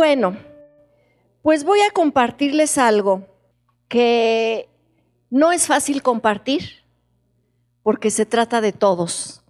[0.00, 0.34] Bueno,
[1.42, 3.26] pues voy a compartirles algo
[3.86, 4.66] que
[5.28, 6.86] no es fácil compartir
[7.82, 9.42] porque se trata de todos,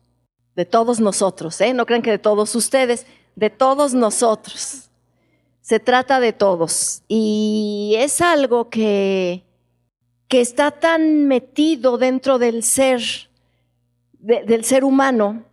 [0.56, 1.72] de todos nosotros, ¿eh?
[1.72, 4.90] No crean que de todos ustedes, de todos nosotros.
[5.60, 7.04] Se trata de todos.
[7.06, 9.44] Y es algo que,
[10.26, 13.00] que está tan metido dentro del ser,
[14.18, 15.44] del ser humano,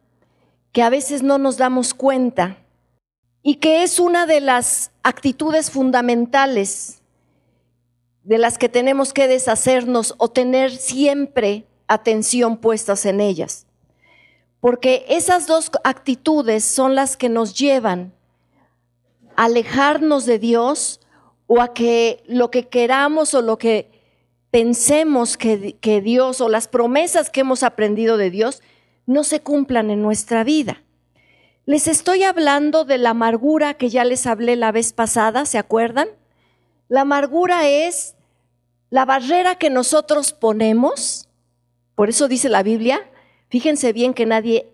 [0.71, 2.57] que a veces no nos damos cuenta
[3.47, 7.01] y que es una de las actitudes fundamentales
[8.25, 13.65] de las que tenemos que deshacernos o tener siempre atención puestas en ellas.
[14.59, 18.11] Porque esas dos actitudes son las que nos llevan
[19.37, 20.99] a alejarnos de Dios
[21.45, 23.89] o a que lo que queramos o lo que
[24.51, 28.61] pensemos que, que Dios o las promesas que hemos aprendido de Dios
[29.05, 30.83] no se cumplan en nuestra vida.
[31.67, 36.07] Les estoy hablando de la amargura que ya les hablé la vez pasada, ¿se acuerdan?
[36.87, 38.15] La amargura es
[38.89, 41.27] la barrera que nosotros ponemos,
[41.93, 43.11] por eso dice la Biblia,
[43.49, 44.71] fíjense bien que nadie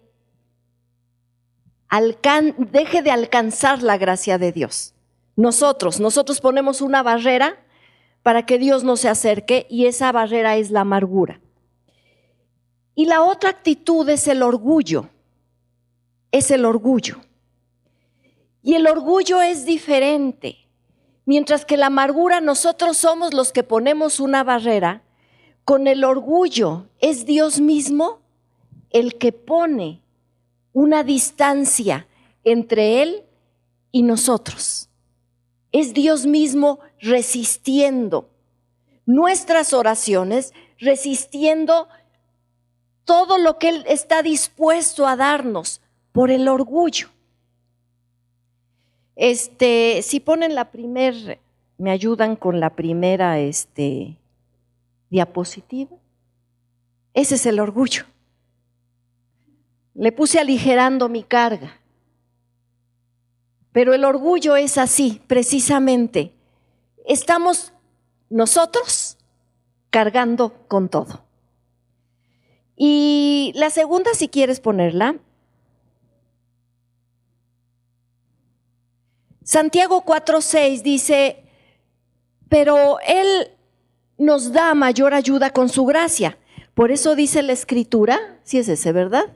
[2.72, 4.94] deje de alcanzar la gracia de Dios.
[5.36, 7.58] Nosotros, nosotros ponemos una barrera
[8.22, 11.42] para que Dios no se acerque y esa barrera es la amargura.
[12.94, 15.10] Y la otra actitud es el orgullo
[16.34, 17.22] es el orgullo.
[18.64, 20.68] Y el orgullo es diferente.
[21.26, 25.04] Mientras que la amargura nosotros somos los que ponemos una barrera,
[25.64, 28.20] con el orgullo es Dios mismo
[28.90, 30.02] el que pone
[30.74, 32.08] una distancia
[32.44, 33.24] entre Él
[33.92, 34.90] y nosotros.
[35.72, 38.32] Es Dios mismo resistiendo
[39.06, 41.88] nuestras oraciones, resistiendo
[43.06, 45.83] todo lo que Él está dispuesto a darnos
[46.14, 47.10] por el orgullo.
[49.16, 51.38] Este, si ponen la primera,
[51.78, 54.18] me ayudan con la primera este,
[55.10, 55.98] diapositiva.
[57.14, 58.06] Ese es el orgullo.
[59.94, 61.80] Le puse aligerando mi carga.
[63.72, 66.32] Pero el orgullo es así, precisamente.
[67.06, 67.74] Estamos
[68.30, 69.18] nosotros
[69.90, 71.24] cargando con todo.
[72.76, 75.18] Y la segunda, si quieres ponerla,
[79.44, 81.44] Santiago 4:6 dice,
[82.50, 83.52] pero Él
[84.18, 86.38] nos da mayor ayuda con su gracia.
[86.74, 89.36] Por eso dice la escritura, si es ese, ¿verdad?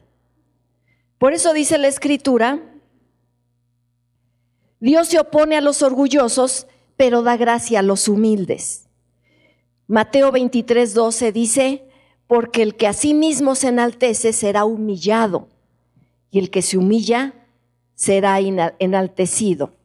[1.17, 2.61] Por eso dice la escritura,
[4.79, 8.87] Dios se opone a los orgullosos, pero da gracia a los humildes.
[9.87, 11.87] Mateo 23, 12 dice,
[12.27, 15.47] porque el que a sí mismo se enaltece será humillado,
[16.29, 17.33] y el que se humilla
[17.95, 19.76] será enaltecido.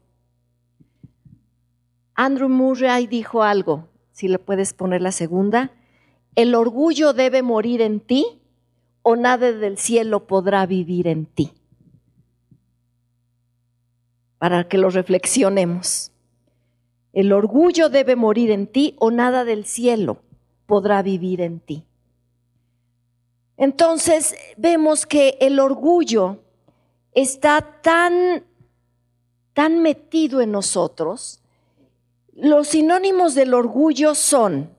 [2.14, 5.72] Andrew Murray dijo algo, si le puedes poner la segunda,
[6.34, 8.40] el orgullo debe morir en ti
[9.02, 11.52] o nada del cielo podrá vivir en ti.
[14.38, 16.12] Para que lo reflexionemos.
[17.12, 20.22] El orgullo debe morir en ti o nada del cielo
[20.66, 21.84] podrá vivir en ti.
[23.56, 26.38] Entonces vemos que el orgullo
[27.12, 28.44] está tan,
[29.52, 31.41] tan metido en nosotros
[32.32, 34.70] los sinónimos del orgullo son,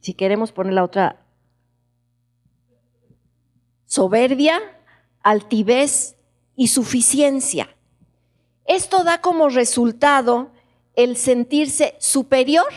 [0.00, 1.24] si queremos poner la otra,
[3.86, 4.58] soberbia,
[5.22, 6.16] altivez
[6.56, 7.76] y suficiencia.
[8.64, 10.50] Esto da como resultado
[10.94, 12.72] el sentirse superior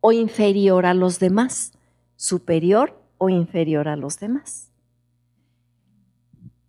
[0.00, 1.72] o inferior a los demás,
[2.16, 4.70] superior o inferior a los demás.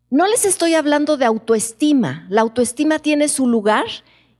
[0.10, 2.28] No les estoy hablando de autoestima.
[2.30, 3.86] La autoestima tiene su lugar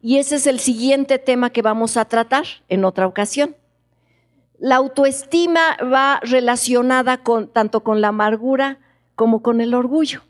[0.06, 3.56] y ese es el siguiente tema que vamos a tratar en otra ocasión.
[4.60, 8.80] La autoestima va relacionada con, tanto con la amargura
[9.16, 10.22] como con el orgullo.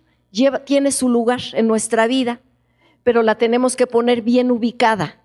[0.66, 2.40] tiene su lugar en nuestra vida,
[3.02, 5.20] pero la tenemos que poner bien ubicada.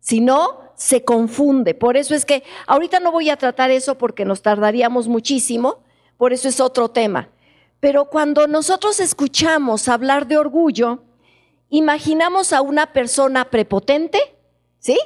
[0.00, 1.72] Si no, se confunde.
[1.72, 5.82] Por eso es que ahorita no voy a tratar eso porque nos tardaríamos muchísimo,
[6.18, 7.30] por eso es otro tema.
[7.80, 11.02] Pero cuando nosotros escuchamos hablar de orgullo,
[11.70, 14.18] imaginamos a una persona prepotente,
[14.78, 14.98] ¿sí?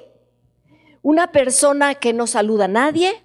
[1.02, 3.22] Una persona que no saluda a nadie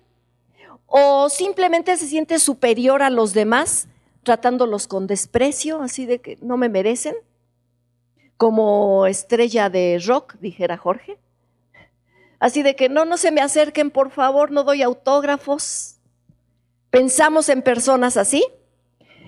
[0.86, 3.88] o simplemente se siente superior a los demás,
[4.24, 7.16] tratándolos con desprecio, así de que no me merecen,
[8.38, 11.18] como estrella de rock, dijera Jorge.
[12.40, 15.98] Así de que no, no se me acerquen, por favor, no doy autógrafos.
[16.90, 18.46] Pensamos en personas así.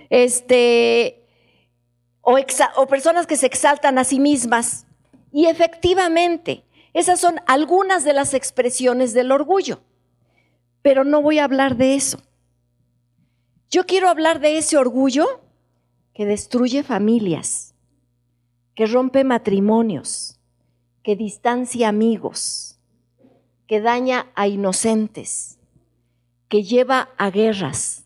[0.09, 1.20] Este,
[2.21, 4.85] o, personas que se exaltan a sí mismas
[5.31, 6.63] Y efectivamente,
[6.93, 9.81] esas son algunas de las expresiones del orgullo,
[10.81, 12.19] pero no voy a hablar de eso.
[13.69, 15.41] Yo quiero hablar de ese orgullo
[16.13, 17.73] que destruye familias,
[18.75, 20.37] que rompe matrimonios,
[21.03, 22.77] que distancia amigos,
[23.67, 25.57] que daña a inocentes,
[26.49, 28.00] que lleva a guerras.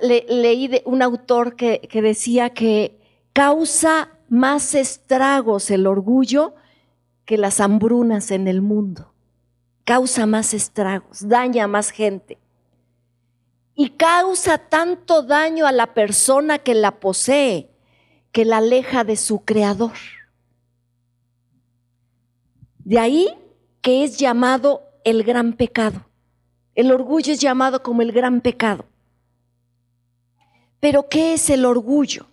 [0.00, 2.98] Leí de un autor que, que decía que
[3.32, 6.54] causa más estragos el orgullo
[7.24, 9.12] que las hambrunas en el mundo.
[9.84, 12.38] Causa más estragos, daña a más gente.
[13.74, 17.70] Y causa tanto daño a la persona que la posee
[18.32, 19.92] que la aleja de su creador.
[22.78, 23.28] De ahí
[23.80, 26.06] que es llamado el gran pecado.
[26.74, 28.84] El orgullo es llamado como el gran pecado.
[30.80, 32.26] Pero ¿qué es el orgullo?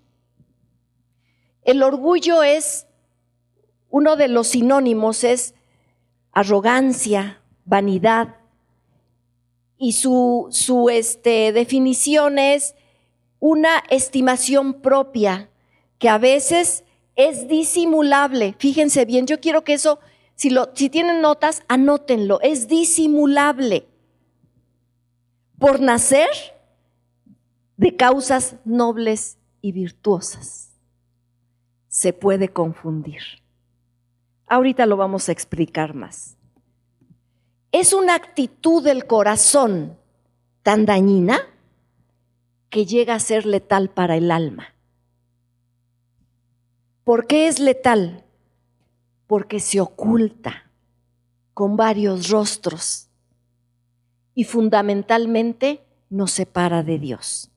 [1.63, 2.87] El orgullo es,
[3.89, 5.53] uno de los sinónimos es
[6.31, 8.37] arrogancia, vanidad,
[9.77, 12.75] y su, su este, definición es
[13.39, 15.49] una estimación propia
[15.99, 16.83] que a veces
[17.15, 18.55] es disimulable.
[18.57, 19.99] Fíjense bien, yo quiero que eso
[20.35, 22.39] si, lo, si tienen notas, anótenlo.
[22.41, 23.87] Es disimulable
[25.59, 26.29] por nacer
[27.77, 30.73] de causas nobles y virtuosas.
[31.87, 33.21] Se puede confundir.
[34.45, 36.37] Ahorita lo vamos a explicar más.
[37.71, 39.97] Es una actitud del corazón
[40.63, 41.39] tan dañina
[42.69, 44.73] que llega a ser letal para el alma.
[47.03, 48.25] ¿Por qué es letal?
[49.27, 50.71] porque se oculta
[51.53, 53.09] con varios rostros
[54.33, 57.51] y fundamentalmente nos separa de Dios.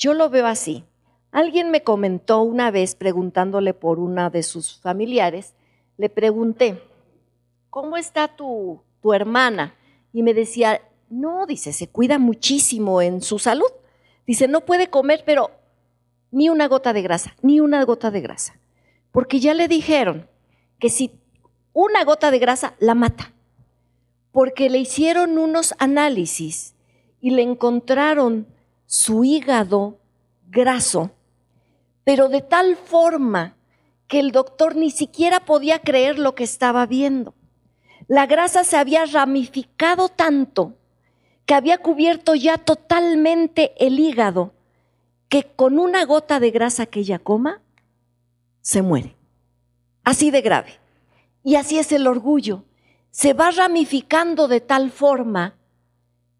[0.00, 0.84] Yo lo veo así.
[1.30, 5.54] Alguien me comentó una vez preguntándole por una de sus familiares,
[5.98, 6.82] le pregunté,
[7.68, 9.74] ¿cómo está tu, tu hermana?
[10.14, 10.80] Y me decía,
[11.10, 13.70] no, dice, se cuida muchísimo en su salud.
[14.26, 15.50] Dice, no puede comer, pero
[16.30, 18.58] ni una gota de grasa, ni una gota de grasa.
[19.12, 20.30] Porque ya le dijeron
[20.78, 21.12] que si
[21.74, 23.34] una gota de grasa la mata,
[24.32, 26.74] porque le hicieron unos análisis
[27.20, 28.46] y le encontraron
[28.90, 30.00] su hígado
[30.48, 31.12] graso,
[32.02, 33.54] pero de tal forma
[34.08, 37.32] que el doctor ni siquiera podía creer lo que estaba viendo.
[38.08, 40.74] La grasa se había ramificado tanto
[41.46, 44.54] que había cubierto ya totalmente el hígado,
[45.28, 47.62] que con una gota de grasa que ella coma,
[48.60, 49.14] se muere.
[50.02, 50.80] Así de grave.
[51.44, 52.64] Y así es el orgullo.
[53.12, 55.54] Se va ramificando de tal forma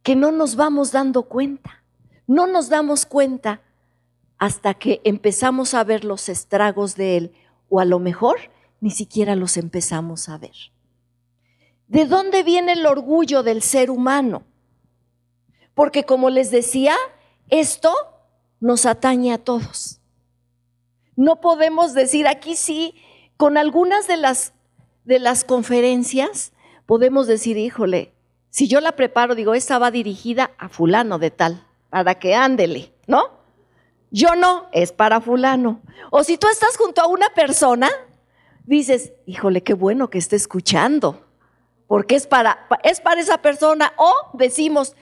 [0.03, 1.80] que no nos vamos dando cuenta.
[2.31, 3.61] No nos damos cuenta
[4.39, 7.33] hasta que empezamos a ver los estragos de él
[7.69, 8.39] o a lo mejor
[8.81, 10.55] ni siquiera los empezamos a ver.
[11.89, 14.45] ¿De dónde viene el orgullo del ser humano?
[15.75, 16.95] Porque como les decía,
[17.49, 17.93] esto
[18.61, 19.99] nos atañe a todos.
[21.17, 22.95] No podemos decir aquí sí,
[23.37, 24.53] con algunas de las,
[25.05, 26.53] de las conferencias
[26.87, 28.15] podemos decir, híjole,
[28.51, 32.95] si yo la preparo, digo, esta va dirigida a fulano de tal, para que ándele,
[33.07, 33.41] ¿no?
[34.11, 35.81] Yo no, es para fulano.
[36.11, 37.89] O si tú estás junto a una persona,
[38.65, 41.27] dices, híjole, qué bueno que esté escuchando,
[41.87, 43.93] porque es para, es para esa persona.
[43.97, 44.97] O decimos,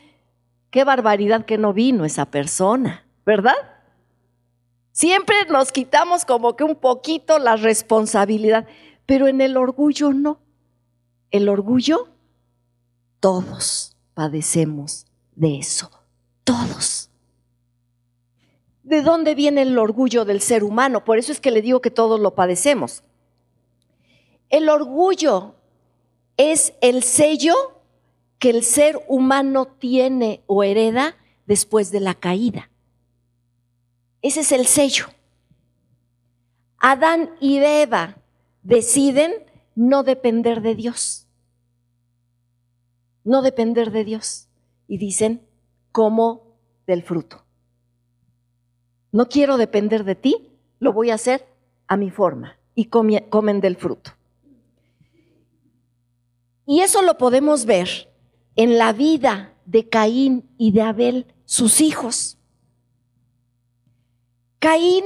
[0.70, 3.56] qué barbaridad que no vino esa persona, ¿verdad?
[4.92, 8.66] Siempre nos quitamos como que un poquito la responsabilidad,
[9.06, 10.40] pero en el orgullo no.
[11.30, 12.08] El orgullo,
[13.20, 15.90] todos padecemos de eso,
[16.48, 17.10] todos.
[18.82, 21.04] ¿De dónde viene el orgullo del ser humano?
[21.04, 23.02] Por eso es que le digo que todos lo padecemos.
[24.48, 25.56] El orgullo
[26.38, 27.52] es el sello
[28.38, 32.70] que el ser humano tiene o hereda después de la caída.
[34.22, 35.04] Ese es el sello.
[36.78, 38.16] Adán y Eva
[38.62, 39.34] deciden
[39.74, 41.26] no depender de Dios.
[43.22, 44.48] No depender de Dios.
[44.86, 45.46] Y dicen,
[45.98, 46.54] como
[46.86, 47.42] del fruto.
[49.10, 51.44] No quiero depender de ti, lo voy a hacer
[51.88, 52.56] a mi forma.
[52.76, 54.12] Y comen del fruto.
[56.66, 58.14] Y eso lo podemos ver
[58.54, 62.38] en la vida de Caín y de Abel, sus hijos.
[64.60, 65.02] Caín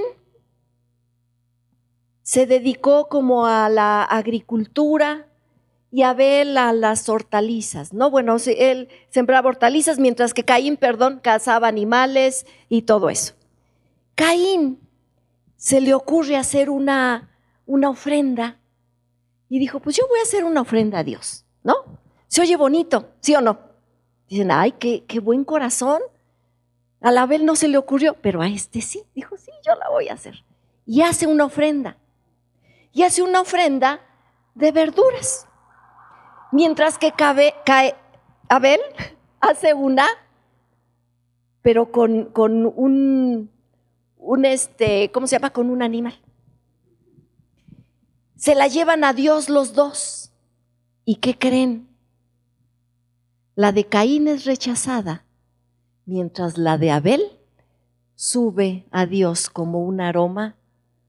[2.20, 5.31] se dedicó como a la agricultura
[5.94, 8.10] y Abel a las hortalizas, ¿no?
[8.10, 13.34] Bueno, él sembraba hortalizas mientras que Caín, perdón, cazaba animales y todo eso.
[14.14, 14.80] Caín
[15.56, 18.58] se le ocurre hacer una, una ofrenda
[19.50, 21.74] y dijo, pues yo voy a hacer una ofrenda a Dios, ¿no?
[22.26, 23.58] Se oye bonito, ¿sí o no?
[24.30, 26.00] Dicen, ay, qué, qué buen corazón.
[27.02, 29.02] A la Abel no se le ocurrió, pero a este sí.
[29.14, 30.42] Dijo, sí, yo la voy a hacer.
[30.86, 31.98] Y hace una ofrenda.
[32.94, 34.00] Y hace una ofrenda
[34.54, 35.46] de verduras.
[36.52, 37.54] Mientras que cae,
[38.50, 38.78] Abel
[39.40, 40.06] hace una,
[41.62, 43.50] pero con, con un,
[44.44, 45.50] este, ¿cómo se llama?
[45.50, 46.14] Con un animal.
[48.36, 50.34] Se la llevan a Dios los dos.
[51.06, 51.88] ¿Y qué creen?
[53.54, 55.24] La de Caín es rechazada,
[56.04, 57.22] mientras la de Abel
[58.14, 60.56] sube a Dios como un aroma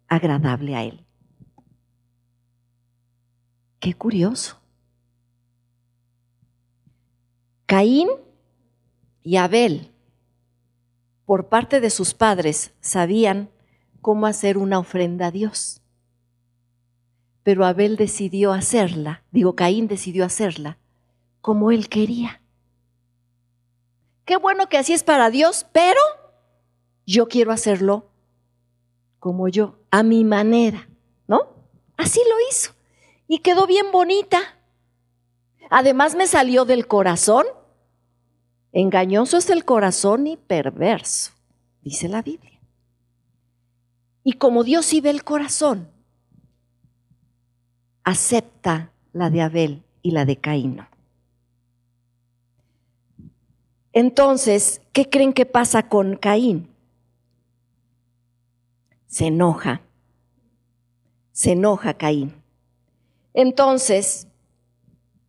[0.08, 1.06] agradable a él.
[3.80, 4.63] Qué curioso.
[7.66, 8.10] Caín
[9.24, 9.92] y Abel,
[11.26, 13.50] por parte de sus padres, sabían
[14.02, 15.82] cómo hacer una ofrenda a Dios.
[17.44, 20.78] Pero Abel decidió hacerla, digo, Caín decidió hacerla
[21.42, 22.42] como él quería.
[24.26, 26.00] Qué bueno que así es para Dios, pero
[27.06, 28.10] yo quiero hacerlo
[29.20, 30.90] como yo, a mi manera,
[31.28, 31.48] ¿no?
[31.96, 32.74] Así lo hizo.
[33.28, 34.58] Y quedó bien bonita.
[35.70, 37.46] Además me salió del corazón.
[38.72, 41.32] Engañoso es el corazón y perverso,
[41.82, 42.60] dice la Biblia.
[44.24, 45.90] Y como Dios sí ve el corazón,
[48.04, 50.82] acepta la de Abel y la de Caín.
[53.92, 56.70] Entonces, ¿qué creen que pasa con Caín?
[59.06, 59.82] Se enoja.
[61.32, 62.34] Se enoja Caín.
[63.36, 64.28] Entonces,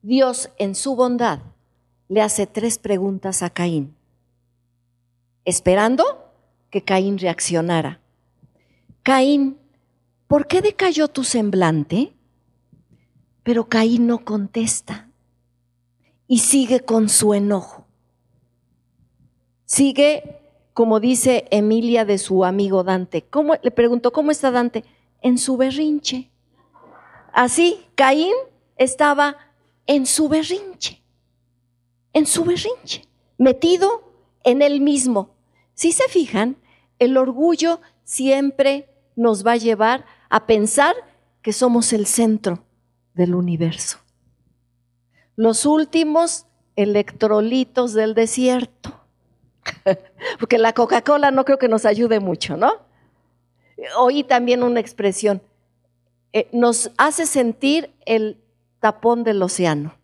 [0.04, 1.38] Dios en su bondad
[2.08, 3.96] le hace tres preguntas a Caín,
[5.46, 6.30] esperando
[6.68, 8.02] que Caín reaccionara.
[9.02, 9.56] Caín,
[10.26, 12.12] ¿por qué decayó tu semblante?
[13.44, 15.08] Pero Caín no contesta
[16.26, 17.86] y sigue con su enojo.
[19.64, 20.38] Sigue,
[20.74, 23.22] como dice Emilia de su amigo Dante.
[23.22, 24.84] ¿Cómo, le preguntó, ¿cómo está Dante?
[25.22, 26.30] En su berrinche.
[27.32, 28.34] Así, Caín
[28.76, 29.38] estaba
[29.86, 31.02] en su berrinche,
[32.12, 33.06] en su berrinche,
[33.38, 34.12] metido
[34.44, 35.34] en él mismo.
[35.74, 36.56] Si se fijan,
[36.98, 40.94] el orgullo siempre nos va a llevar a pensar
[41.42, 42.64] que somos el centro
[43.14, 43.98] del universo.
[45.36, 49.00] Los últimos electrolitos del desierto.
[50.38, 52.72] Porque la Coca-Cola no creo que nos ayude mucho, ¿no?
[53.98, 55.42] Oí también una expresión,
[56.32, 58.40] eh, nos hace sentir el
[58.84, 59.94] tapón del océano.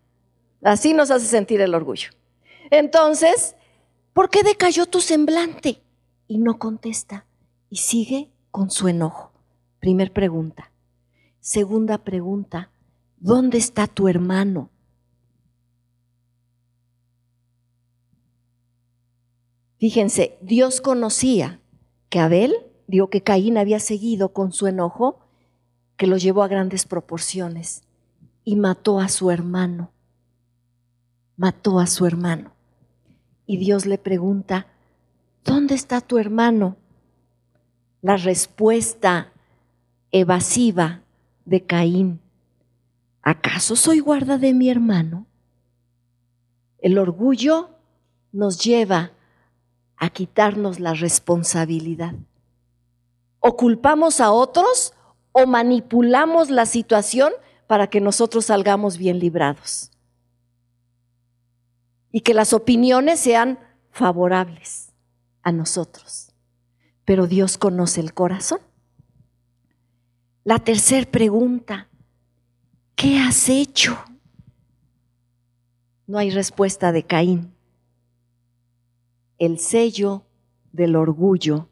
[0.62, 2.08] Así nos hace sentir el orgullo.
[2.70, 3.54] Entonces,
[4.14, 5.82] ¿por qué decayó tu semblante?
[6.26, 7.26] Y no contesta
[7.68, 9.32] y sigue con su enojo.
[9.80, 10.72] Primer pregunta.
[11.40, 12.70] Segunda pregunta,
[13.18, 14.70] ¿dónde está tu hermano?
[19.76, 21.60] Fíjense, Dios conocía
[22.08, 22.54] que Abel,
[22.86, 25.20] digo que Caín había seguido con su enojo,
[25.98, 27.82] que lo llevó a grandes proporciones
[28.44, 29.90] y mató a su hermano.
[31.36, 32.52] Mató a su hermano.
[33.46, 34.66] Y Dios le pregunta,
[35.44, 36.76] ¿dónde está tu hermano?
[38.02, 39.32] La respuesta
[40.10, 41.02] evasiva
[41.44, 42.20] de Caín,
[43.22, 45.26] ¿acaso soy guarda de mi hermano?
[46.78, 47.70] El orgullo
[48.32, 49.12] nos lleva
[49.96, 52.14] a quitarnos la responsabilidad.
[53.38, 54.94] O culpamos a otros
[55.32, 57.32] o manipulamos la situación
[57.70, 59.92] para que nosotros salgamos bien librados.
[62.10, 63.60] Y que las opiniones sean
[63.92, 64.92] favorables
[65.42, 66.32] a nosotros.
[67.04, 68.58] Pero Dios conoce el corazón.
[70.42, 71.86] La tercera pregunta,
[72.96, 73.96] ¿qué has hecho?
[76.08, 77.54] No hay respuesta de Caín
[79.38, 80.24] el sello
[80.72, 81.68] del orgullo,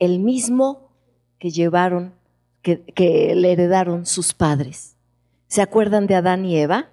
[0.00, 0.90] el mismo
[1.38, 2.14] que llevaron,
[2.64, 4.96] que, le heredaron sus padres.
[5.46, 6.90] ¿Se acuerdan de Adán y Eva?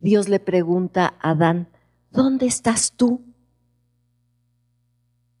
[0.00, 1.68] Dios le pregunta a Adán,
[2.10, 3.22] ¿dónde estás tú?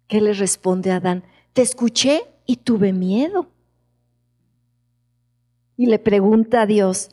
[0.06, 1.24] ¿Qué le responde Adán?
[1.52, 3.50] Te escuché y tuve miedo.
[5.76, 7.10] Y le pregunta a Dios,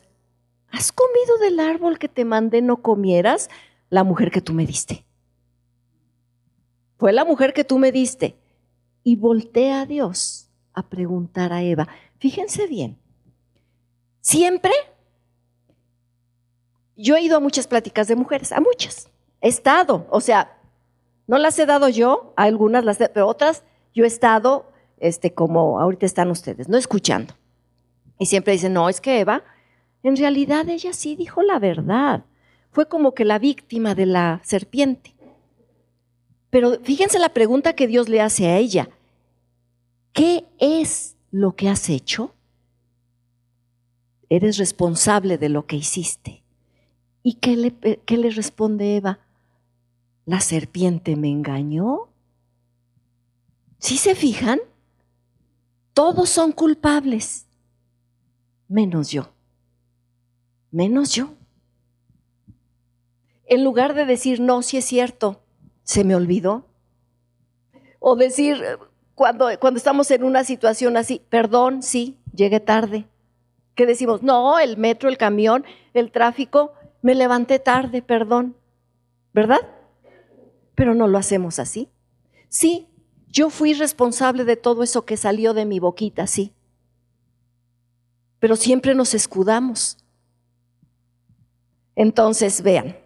[0.68, 3.50] ¿has comido del árbol que te mandé no comieras?
[3.90, 5.04] La mujer que tú me diste
[7.02, 8.36] fue la mujer que tú me diste.
[9.02, 11.88] Y voltea a Dios a preguntar a Eva.
[12.22, 13.00] Fíjense bien,
[14.20, 14.70] siempre
[16.96, 19.08] yo he ido a muchas pláticas de mujeres, a muchas.
[19.40, 20.56] He estado, o sea,
[21.26, 25.34] no las he dado yo, a algunas las he, pero otras yo he estado, este,
[25.34, 27.34] como ahorita están ustedes, no escuchando.
[28.20, 29.42] Y siempre dicen, no, es que Eva,
[30.04, 32.24] en realidad ella sí dijo la verdad.
[32.70, 35.12] Fue como que la víctima de la serpiente.
[36.50, 38.90] Pero fíjense la pregunta que Dios le hace a ella.
[40.12, 42.32] ¿Qué es lo que has hecho?
[44.28, 46.44] Eres responsable de lo que hiciste.
[47.24, 49.18] ¿Y qué le, qué le responde Eva?
[50.24, 52.08] ¿La serpiente me engañó?
[53.78, 54.60] ¿Sí se fijan?
[55.92, 57.46] Todos son culpables,
[58.68, 59.32] menos yo.
[60.70, 61.34] Menos yo.
[63.44, 65.42] En lugar de decir, no, si es cierto,
[65.82, 66.66] se me olvidó.
[67.98, 68.56] O decir,
[69.22, 73.06] cuando, estamos en una situación así, perdón, sí, llegué tarde.
[73.76, 74.24] ¿Qué decimos?
[74.24, 75.64] No, el metro, el camión,
[75.94, 78.56] el tráfico, me levanté tarde, perdón.
[79.32, 79.60] ¿Verdad?
[80.74, 81.88] Pero no lo hacemos así.
[82.48, 82.88] Sí,
[83.28, 86.52] yo fui responsable de todo eso que salió de mi boquita, sí.
[88.40, 89.98] Pero siempre nos escudamos.
[91.94, 92.96] Entonces, vean,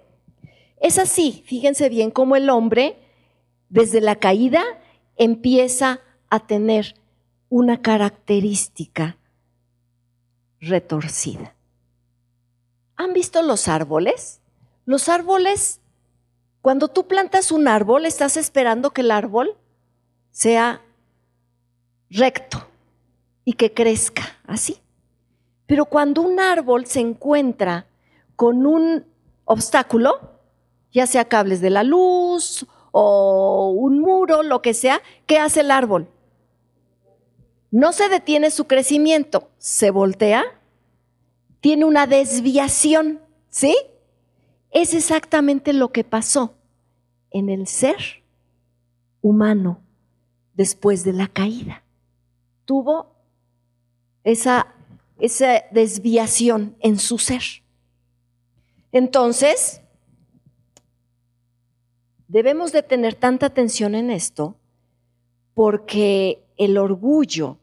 [0.80, 2.96] es así, fíjense bien cómo el hombre,
[3.68, 4.64] desde la caída,
[5.16, 6.94] empieza a tener
[7.48, 9.16] una característica
[10.60, 11.54] retorcida.
[12.96, 14.40] ¿Han visto los árboles?
[14.84, 15.80] Los árboles,
[16.62, 19.56] cuando tú plantas un árbol, estás esperando que el árbol
[20.30, 20.82] sea
[22.10, 22.66] recto
[23.44, 24.78] y que crezca así.
[25.66, 27.86] Pero cuando un árbol se encuentra
[28.34, 29.04] con un
[29.44, 30.36] obstáculo,
[30.92, 35.70] ya sea cables de la luz o un muro, lo que sea, ¿qué hace el
[35.70, 36.08] árbol?
[37.76, 40.44] No se detiene su crecimiento, se voltea,
[41.60, 43.76] tiene una desviación, ¿sí?
[44.70, 46.54] Es exactamente lo que pasó
[47.30, 48.24] en el ser
[49.20, 49.82] humano
[50.54, 51.82] después de la caída.
[52.64, 53.14] Tuvo
[54.24, 54.68] esa,
[55.18, 57.42] esa desviación en su ser.
[58.90, 59.82] Entonces,
[62.26, 64.56] debemos de tener tanta atención en esto
[65.52, 67.58] porque el orgullo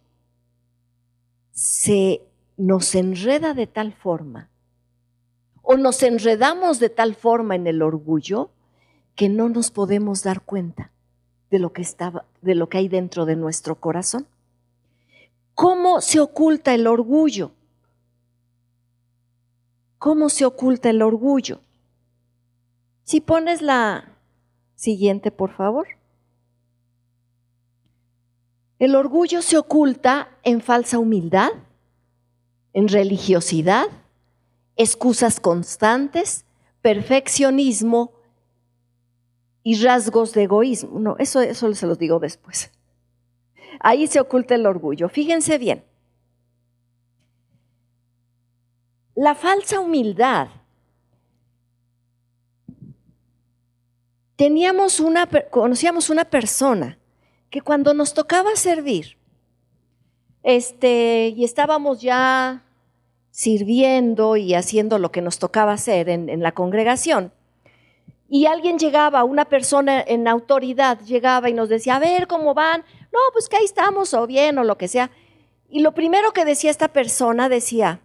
[1.54, 2.22] se
[2.58, 4.50] nos enreda de tal forma
[5.62, 8.50] o nos enredamos de tal forma en el orgullo
[9.16, 10.92] que no nos podemos dar cuenta
[11.52, 14.28] de lo que estaba, de lo que hay dentro de nuestro corazón.
[15.54, 17.52] ¿Cómo se oculta el orgullo?
[20.00, 21.62] ¿Cómo se oculta el orgullo?
[23.04, 24.18] Si pones la
[24.76, 25.88] siguiente, por favor.
[28.80, 31.50] El orgullo se oculta en falsa humildad,
[32.74, 33.86] en religiosidad,
[34.76, 36.46] excusas constantes,
[36.82, 38.12] perfeccionismo
[39.64, 41.00] y rasgos de egoísmo.
[41.00, 42.72] No, eso, eso se los digo después.
[43.80, 45.08] Ahí se oculta el orgullo.
[45.10, 45.84] Fíjense bien.
[49.16, 50.48] La falsa humildad.
[54.36, 56.98] Teníamos una, conocíamos una persona
[57.54, 59.16] que cuando nos tocaba servir,
[60.42, 62.64] este, y estábamos ya
[63.30, 67.32] sirviendo y haciendo lo que nos tocaba hacer en, en la congregación,
[68.28, 72.84] y alguien llegaba, una persona en autoridad llegaba y nos decía, a ver, ¿cómo van?
[73.12, 75.12] No, pues que ahí estamos, o bien, o lo que sea.
[75.70, 78.02] Y lo primero que decía esta persona decía,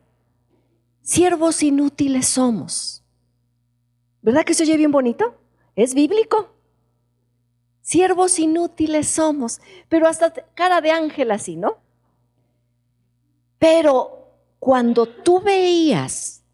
[1.01, 3.03] siervos inútiles somos.
[4.21, 5.41] ¿Verdad que se oye bien bonito?
[5.75, 6.58] Es bíblico.
[7.89, 11.79] Siervos inútiles somos, pero hasta cara de ángel así, ¿no?
[13.59, 16.45] Pero cuando tú veías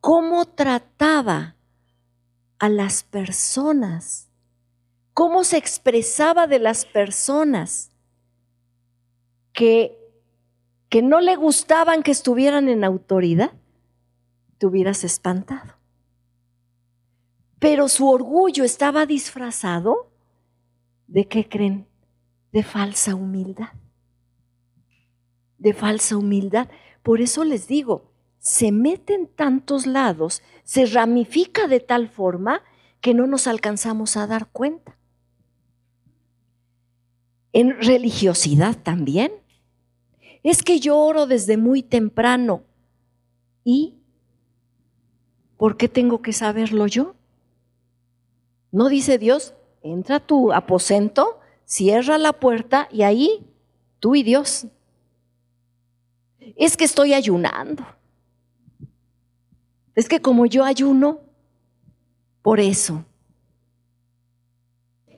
[0.00, 1.56] cómo trataba
[2.60, 4.28] a las personas,
[5.14, 7.90] cómo se expresaba de las personas
[9.52, 9.98] que,
[10.88, 13.50] que no le gustaban que estuvieran en autoridad,
[14.58, 15.74] te hubieras espantado.
[17.58, 20.12] Pero su orgullo estaba disfrazado
[21.06, 21.86] de qué creen?
[22.52, 23.72] De falsa humildad.
[25.58, 26.68] De falsa humildad.
[27.02, 32.62] Por eso les digo, se mete en tantos lados, se ramifica de tal forma
[33.00, 34.96] que no nos alcanzamos a dar cuenta.
[37.52, 39.32] En religiosidad también.
[40.42, 42.62] Es que yo oro desde muy temprano.
[43.64, 43.98] ¿Y
[45.56, 47.16] por qué tengo que saberlo yo?
[48.70, 49.55] ¿No dice Dios?
[49.86, 53.46] Entra a tu aposento, cierra la puerta y ahí
[54.00, 54.66] tú y Dios.
[56.56, 57.86] Es que estoy ayunando.
[59.94, 61.20] Es que como yo ayuno,
[62.42, 63.04] por eso.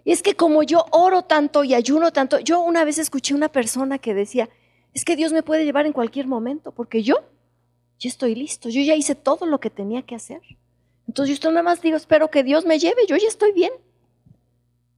[0.04, 3.98] es que como yo oro tanto y ayuno tanto, yo una vez escuché una persona
[3.98, 4.48] que decía,
[4.94, 7.16] es que Dios me puede llevar en cualquier momento, porque yo
[7.98, 10.40] ya estoy listo, yo ya hice todo lo que tenía que hacer.
[11.06, 13.72] Entonces yo nada más digo, espero que Dios me lleve, yo ya estoy bien.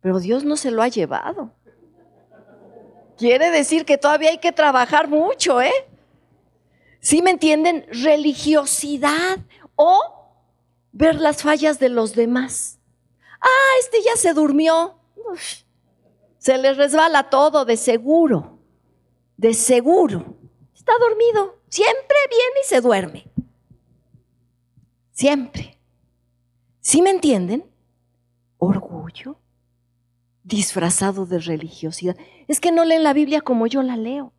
[0.00, 1.52] Pero Dios no se lo ha llevado.
[3.16, 5.72] Quiere decir que todavía hay que trabajar mucho, ¿eh?
[7.00, 7.86] ¿Sí me entienden?
[7.90, 9.38] Religiosidad
[9.76, 10.00] o
[10.92, 12.78] ver las fallas de los demás.
[13.40, 14.98] Ah, este ya se durmió.
[16.38, 18.58] se le resbala todo, de seguro.
[19.36, 20.36] De seguro.
[20.74, 21.60] Está dormido.
[21.68, 23.30] Siempre viene y se duerme.
[25.12, 25.78] Siempre.
[26.80, 27.70] ¿Sí me entienden?
[28.56, 29.39] Orgullo
[30.50, 32.16] disfrazado de religiosidad.
[32.48, 34.34] Es que no leen la Biblia como yo la leo.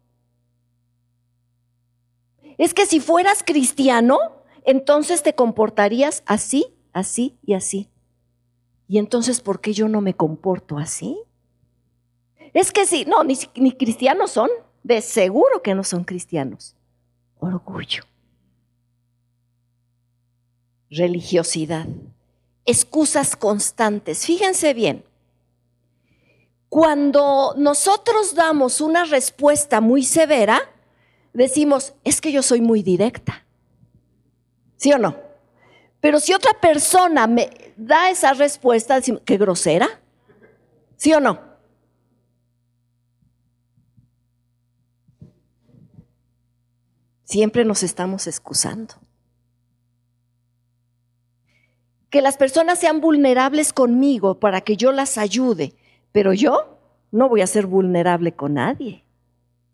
[2.60, 4.20] Es que si fueras cristiano,
[4.64, 7.90] entonces te comportarías así, así y así.
[8.88, 11.18] ¿Y entonces por qué yo no me comporto así?
[12.54, 14.50] Es que sí, no, ni, ni cristianos son,
[14.84, 16.76] de seguro que no son cristianos.
[17.40, 18.04] Orgullo.
[20.90, 21.88] Religiosidad.
[22.66, 24.26] Excusas constantes.
[24.26, 25.06] Fíjense bien,
[26.72, 30.62] cuando nosotros damos una respuesta muy severa,
[31.34, 33.46] decimos, es que yo soy muy directa.
[34.78, 35.18] ¿Sí o no?
[36.00, 40.02] Pero si otra persona me da esa respuesta, decimos, qué grosera.
[40.96, 41.42] ¿Sí o no?
[47.26, 48.94] Siempre nos estamos excusando.
[52.10, 55.76] Que las personas sean vulnerables conmigo para que yo las ayude
[56.12, 56.80] pero yo
[57.12, 59.04] no voy a ser vulnerable con nadie.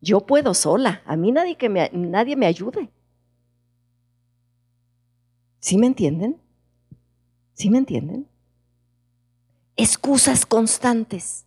[0.02, 1.02] Yo puedo sola.
[1.06, 2.90] A mí nadie, que me, nadie me ayude.
[5.60, 6.40] ¿Sí me entienden?
[7.54, 8.28] ¿Sí me entienden?
[9.76, 11.46] Excusas constantes.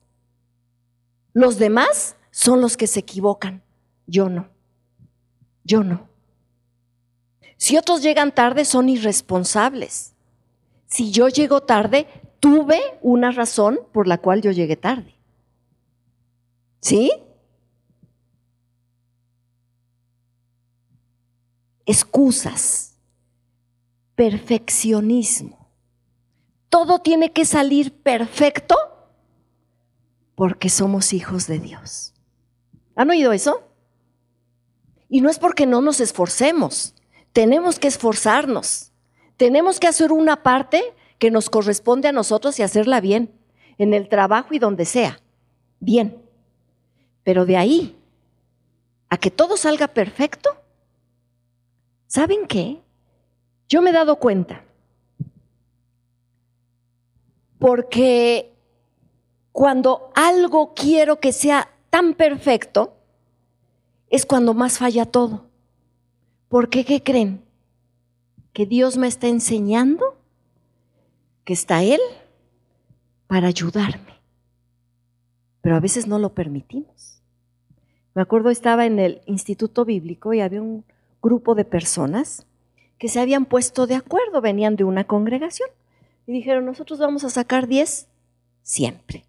[1.33, 3.63] Los demás son los que se equivocan.
[4.07, 4.49] Yo no.
[5.65, 6.09] Yo no.
[7.57, 10.15] Si otros llegan tarde, son irresponsables.
[10.87, 12.09] Si yo llego tarde,
[12.41, 15.15] tuve una razón por la cual yo llegué tarde.
[16.81, 17.13] ¿Sí?
[21.87, 22.97] Excusas,
[24.15, 25.71] perfeccionismo.
[26.69, 28.77] Todo tiene que salir perfecto
[30.35, 32.15] porque somos hijos de Dios.
[32.95, 33.63] ¿Han oído eso?
[35.09, 36.95] Y no es porque no nos esforcemos,
[37.33, 38.93] tenemos que esforzarnos,
[39.37, 43.31] tenemos que hacer una parte que nos corresponde a nosotros y hacerla bien,
[43.79, 45.21] en el trabajo y donde sea,
[45.79, 46.17] bien.
[47.23, 47.97] Pero de ahí
[49.11, 50.51] a que todo salga perfecto,
[52.07, 52.81] ¿saben qué?
[53.69, 54.65] Yo me he dado cuenta,
[57.59, 58.55] porque
[59.53, 62.97] cuando algo quiero que sea tan perfecto,
[64.09, 65.45] es cuando más falla todo.
[66.49, 66.85] ¿Por qué?
[66.85, 67.45] ¿Qué creen?
[68.55, 70.20] ¿Que Dios me está enseñando?
[71.51, 71.99] Que está Él
[73.27, 74.21] para ayudarme.
[75.63, 77.25] Pero a veces no lo permitimos.
[78.15, 80.85] Me acuerdo, estaba en el Instituto Bíblico y había un
[81.21, 82.47] grupo de personas
[82.99, 85.69] que se habían puesto de acuerdo, venían de una congregación
[86.25, 88.07] y dijeron, nosotros vamos a sacar 10
[88.63, 89.25] siempre,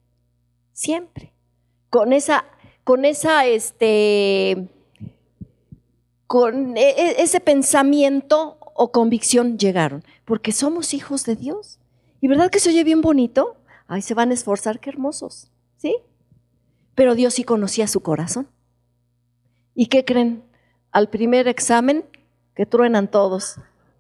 [0.74, 1.34] siempre.
[1.90, 2.46] Con esa,
[2.84, 4.68] con esa, este,
[6.28, 11.80] con e, e, ese pensamiento o convicción llegaron, porque somos hijos de Dios.
[12.22, 13.58] ¿Y verdad que se oye bien bonito?
[13.88, 15.98] Ay, se van a esforzar, qué hermosos, ¿sí?
[16.94, 18.48] Pero Dios sí conocía su corazón.
[19.74, 20.44] ¿Y qué creen?
[20.92, 22.06] Al primer examen,
[22.56, 23.56] que truenan todos.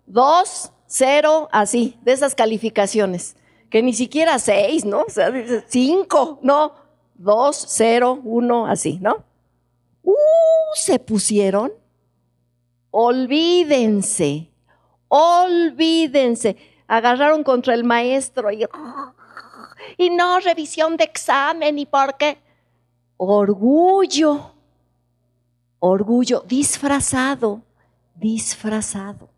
[0.06, 3.36] Dos, cero, así, de esas calificaciones.
[3.72, 5.02] Que ni siquiera seis, ¿no?
[5.02, 5.32] O sea,
[5.68, 6.74] cinco, no.
[7.16, 9.24] Dos, cero, uno, así, ¿no?
[10.04, 10.14] Uh,
[10.76, 11.72] se pusieron.
[12.92, 14.52] Olvídense,
[15.08, 16.58] olvídense
[16.92, 18.66] agarraron contra el maestro y,
[19.98, 22.38] y no revisión de examen y por qué.
[23.16, 24.52] Orgullo,
[25.80, 27.62] orgullo disfrazado,
[28.16, 29.30] disfrazado.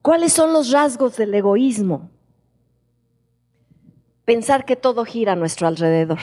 [0.00, 2.10] ¿Cuáles son los rasgos del egoísmo?
[4.24, 6.20] Pensar que todo gira a nuestro alrededor.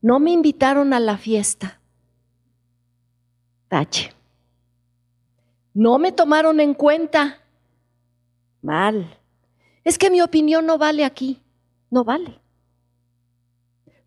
[0.00, 1.80] No me invitaron a la fiesta.
[3.68, 4.14] Tache.
[5.74, 7.40] No me tomaron en cuenta.
[8.62, 9.18] Mal.
[9.82, 11.42] Es que mi opinión no vale aquí.
[11.90, 12.40] No vale.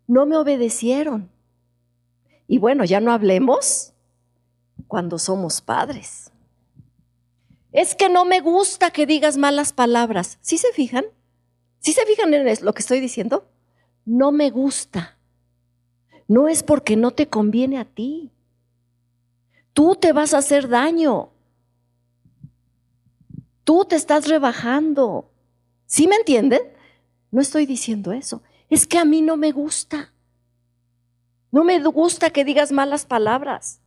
[0.06, 1.30] No me obedecieron.
[2.48, 3.92] Y bueno, ya no hablemos
[4.86, 6.32] cuando somos padres.
[7.72, 10.38] Es que no me gusta que digas malas palabras.
[10.40, 11.04] ¿Sí se fijan?
[11.80, 13.46] ¿Sí se fijan en lo que estoy diciendo?
[14.06, 15.18] No me gusta.
[16.26, 18.32] No es porque no te conviene a ti.
[19.74, 21.30] Tú te vas a hacer daño.
[23.68, 25.30] Tú te estás rebajando.
[25.84, 26.62] ¿Sí me entienden?
[27.30, 28.42] No estoy diciendo eso.
[28.70, 30.14] Es que a mí no me gusta.
[31.50, 33.82] No me gusta que digas malas palabras.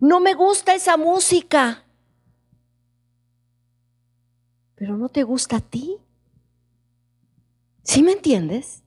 [0.00, 1.84] No me gusta esa música.
[4.74, 5.98] Pero no te gusta a ti.
[7.82, 8.82] ¿Sí me entiendes?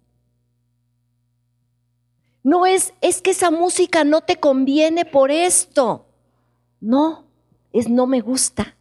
[2.41, 6.07] No es, es que esa música no te conviene por esto.
[6.81, 7.27] No,
[7.71, 8.74] es no me gusta.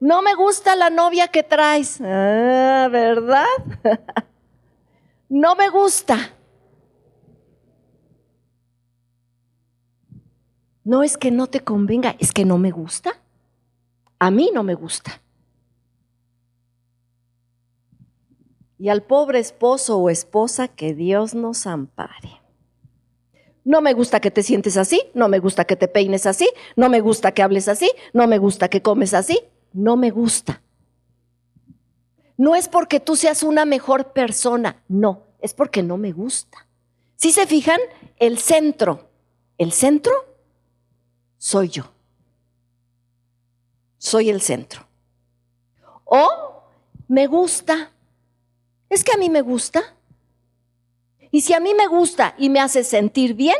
[0.00, 2.00] No me gusta la novia que traes.
[2.00, 3.46] Ah, ¿verdad?
[5.28, 6.32] no me gusta.
[10.84, 13.20] No es que no te convenga, es que no me gusta.
[14.18, 15.20] A mí no me gusta.
[18.78, 22.40] Y al pobre esposo o esposa que Dios nos ampare.
[23.64, 26.88] No me gusta que te sientes así, no me gusta que te peines así, no
[26.88, 29.40] me gusta que hables así, no me gusta que comes así,
[29.76, 30.62] no me gusta.
[32.36, 36.66] No es porque tú seas una mejor persona, no, es porque no me gusta.
[37.16, 37.80] Si se fijan,
[38.18, 39.10] el centro,
[39.58, 40.12] el centro
[41.38, 41.84] soy yo.
[43.98, 44.86] Soy el centro.
[46.04, 46.28] O
[47.08, 47.92] me gusta.
[48.88, 49.94] Es que a mí me gusta.
[51.30, 53.56] Y si a mí me gusta y me hace sentir bien,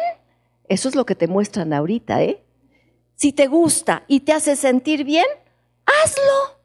[0.69, 2.43] eso es lo que te muestran ahorita, ¿eh?
[3.15, 5.27] Si te gusta y te hace sentir bien,
[5.87, 6.59] hazlo.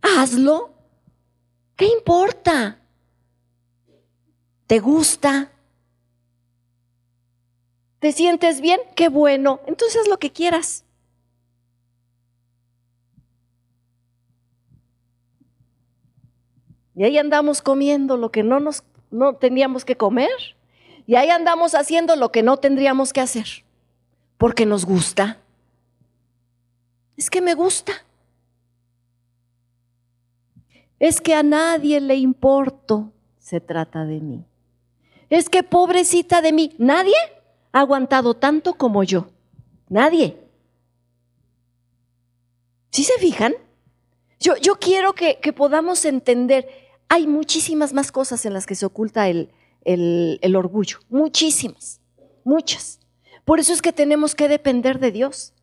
[0.00, 0.74] Hazlo.
[1.76, 2.78] ¿Qué importa?
[4.66, 5.50] ¿Te gusta?
[7.98, 8.80] ¿Te sientes bien?
[8.94, 9.60] Qué bueno.
[9.66, 10.84] Entonces haz lo que quieras.
[16.94, 20.30] Y ahí andamos comiendo lo que no nos no teníamos que comer.
[21.06, 23.64] Y ahí andamos haciendo lo que no tendríamos que hacer.
[24.36, 25.38] Porque nos gusta.
[27.16, 28.04] Es que me gusta.
[30.98, 33.12] Es que a nadie le importo.
[33.38, 34.44] Se trata de mí.
[35.30, 36.74] Es que pobrecita de mí.
[36.78, 37.14] ¿Nadie?
[37.72, 39.28] ha aguantado tanto como yo.
[39.88, 40.36] Nadie.
[42.90, 43.54] ¿Sí se fijan?
[44.40, 46.68] Yo, yo quiero que, podamos entender,
[47.08, 49.50] hay muchísimas más cosas en las que se oculta el,
[49.84, 52.00] el, el orgullo, muchísimas,
[52.44, 53.00] muchas.
[53.44, 55.54] Por eso es que tenemos que depender de Dios,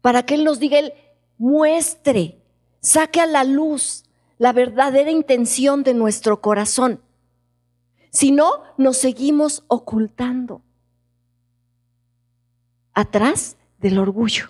[0.00, 0.94] para que Él nos diga, Él
[1.36, 2.38] muestre,
[2.80, 4.04] saque a la luz
[4.40, 7.02] la verdadera intención de nuestro corazón.
[8.10, 10.62] Si no, nos seguimos ocultando
[12.94, 14.46] atrás del orgullo.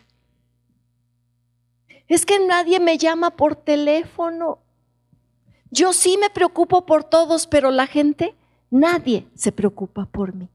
[2.06, 4.60] Es que nadie me llama por teléfono.
[5.72, 8.36] Yo sí me preocupo por todos, pero la gente,
[8.70, 10.48] nadie se preocupa por mí.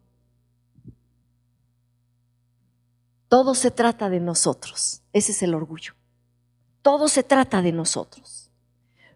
[3.28, 5.02] Todo se trata de nosotros.
[5.12, 5.92] Ese es el orgullo.
[6.82, 8.45] Todo se trata de nosotros.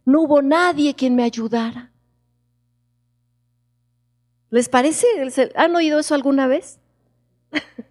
[0.06, 1.92] No hubo nadie quien me ayudara.
[4.50, 5.06] ¿Les parece?
[5.56, 6.80] ¿Han oído eso alguna vez?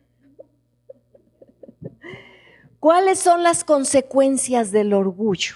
[2.81, 5.55] ¿Cuáles son las consecuencias del orgullo?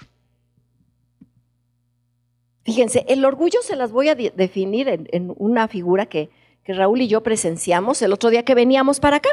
[2.63, 6.29] Fíjense, el orgullo se las voy a definir en, una figura que,
[6.65, 9.29] Raúl y yo presenciamos el otro día que veníamos para acá.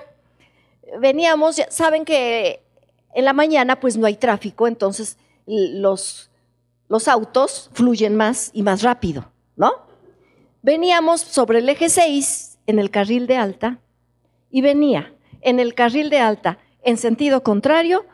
[1.01, 2.61] Veníamos, saben que
[3.15, 6.30] en la mañana pues no hay tráfico, entonces los,
[6.91, 9.73] los autos fluyen más y más rápido, ¿no?
[10.61, 13.79] Veníamos sobre el eje 6 en el carril de alta
[14.51, 18.05] y venía en el carril de alta en sentido contrario,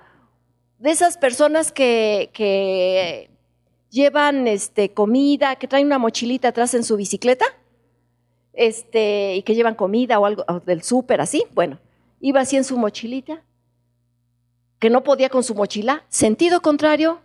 [0.79, 3.31] de esas personas que,
[3.89, 7.47] llevan este, comida, que traen una mochilita atrás en su bicicleta,
[8.53, 11.79] este, y que llevan comida o algo del súper así, bueno,
[12.21, 13.43] iba así en su mochilita,
[14.79, 17.23] que no podía con su mochila, sentido contrario,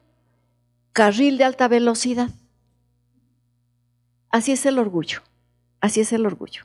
[0.94, 2.30] carril de alta velocidad.
[4.30, 5.22] Así es el orgullo,
[5.80, 6.64] así es el orgullo.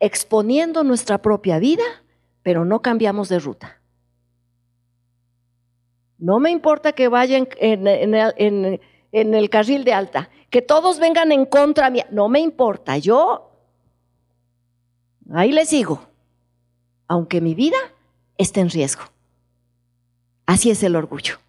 [0.00, 1.84] Exponiendo nuestra propia vida
[2.42, 3.80] pero no cambiamos de ruta.
[6.18, 8.80] No me importa que vayan en,
[9.12, 13.50] el carril de alta, que todos vengan en contra mía, no me importa, yo
[15.32, 16.00] ahí les sigo,
[17.08, 17.78] aunque mi vida
[18.38, 19.02] esté en riesgo.
[20.46, 21.41] Así es el orgullo.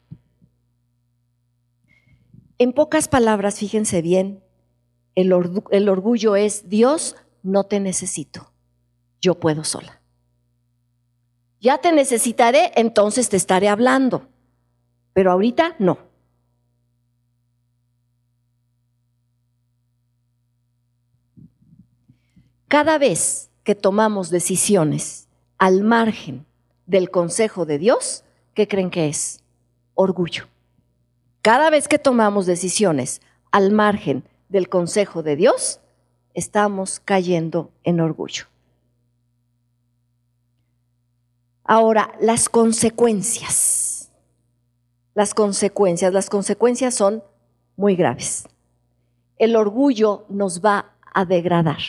[2.57, 4.43] En pocas palabras, fíjense bien,
[5.15, 5.33] el,
[5.89, 8.51] orgullo es, Dios, no te necesito,
[9.21, 10.01] yo puedo sola.
[11.59, 14.27] Ya te necesitaré, entonces te estaré hablando.
[15.13, 15.97] Pero ahorita no.
[22.67, 26.45] Cada vez que tomamos decisiones al margen
[26.85, 29.43] del consejo de Dios, ¿qué creen que es?
[29.93, 30.52] Orgullo.
[31.43, 35.81] Cada vez que tomamos decisiones al margen del consejo de Dios,
[36.33, 38.45] estamos cayendo en orgullo.
[41.65, 44.09] Ahora, las consecuencias.
[45.15, 47.21] Las consecuencias, las consecuencias son
[47.75, 48.47] muy graves.
[49.37, 51.81] El orgullo nos va a degradar.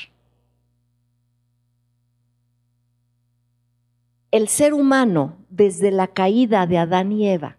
[4.32, 7.56] El ser humano, desde la caída de Adán y Eva,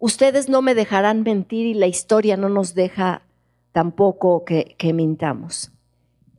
[0.00, 3.22] ustedes no me dejarán mentir y la historia no nos deja
[3.70, 5.70] tampoco que, mintamos.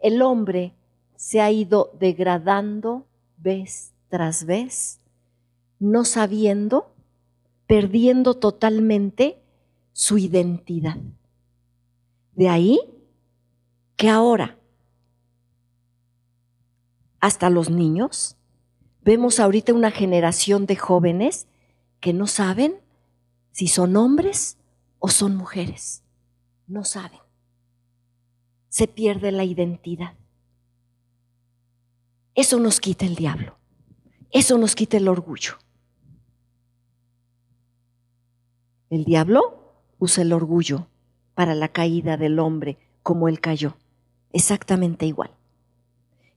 [0.01, 0.73] El hombre
[1.15, 3.05] se ha ido degradando
[3.37, 4.99] vez tras vez,
[5.79, 6.93] no sabiendo,
[7.67, 9.39] perdiendo totalmente
[9.93, 10.97] su identidad.
[12.33, 12.79] De ahí
[13.95, 14.57] que ahora,
[17.19, 18.35] hasta los niños,
[19.03, 21.47] vemos ahorita una generación de jóvenes
[21.99, 22.81] que no saben
[23.51, 24.57] si son hombres
[24.99, 26.03] o son mujeres.
[26.67, 27.19] No saben.
[28.69, 30.15] Se pierde la identidad.
[32.33, 33.57] Eso nos quita el diablo.
[34.31, 35.55] Eso nos quita el orgullo.
[38.89, 40.87] El diablo usa el orgullo
[41.33, 43.75] para la caída del hombre como él cayó.
[44.31, 45.31] Exactamente igual.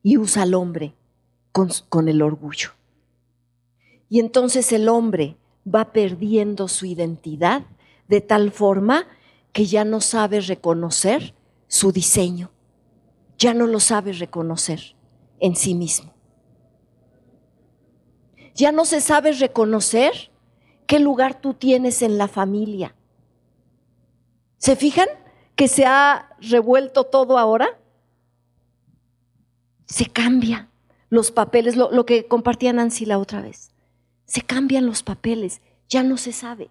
[0.02, 0.94] Y usa al hombre
[1.52, 2.70] con, con el orgullo.
[4.08, 7.62] Y entonces el hombre va perdiendo su identidad
[8.08, 9.06] de tal forma
[9.52, 11.34] que ya no sabe reconocer
[11.68, 12.50] su diseño,
[13.38, 14.96] ya no lo sabe reconocer
[15.40, 16.12] en sí mismo.
[18.54, 20.30] Ya no se sabe reconocer
[20.86, 22.94] qué lugar tú tienes en la familia.
[24.58, 25.08] ¿Se fijan
[25.56, 27.80] que se ha revuelto todo ahora?
[29.86, 30.70] Se cambia
[31.08, 33.73] los papeles, lo, lo que compartía Nancy la otra vez
[34.34, 36.68] se cambian los papeles, ya no se sabe.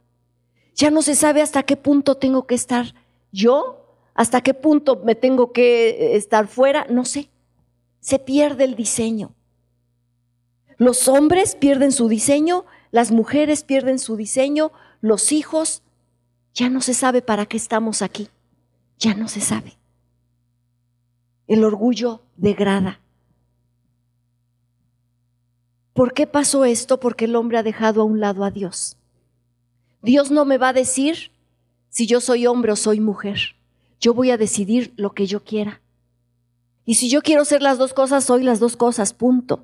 [0.76, 2.94] Ya no se sabe hasta qué punto tengo que estar
[3.32, 7.30] yo, hasta qué punto me tengo que eh, estar fuera, no sé.
[8.02, 9.34] Se pierde el diseño.
[10.78, 15.84] Los hombres pierden su diseño, las mujeres pierden su diseño, los hijos,
[16.54, 18.28] ya no se sabe para qué estamos aquí,
[18.98, 19.78] ya no se sabe.
[21.48, 23.00] El orgullo degrada.
[25.94, 27.00] ¿Por qué pasó esto?
[27.00, 28.98] Porque el hombre ha dejado a un lado a Dios.
[30.02, 31.32] Dios no me va a decir
[31.90, 33.56] si yo soy hombre o soy mujer.
[34.00, 35.82] Yo voy a decidir lo que yo quiera.
[36.86, 39.64] Y si yo quiero ser las dos cosas, soy las dos cosas, punto.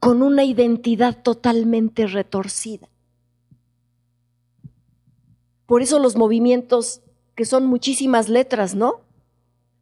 [0.00, 2.88] Con una identidad totalmente retorcida.
[5.66, 7.02] Por eso los movimientos,
[7.34, 9.02] que son muchísimas letras, ¿no?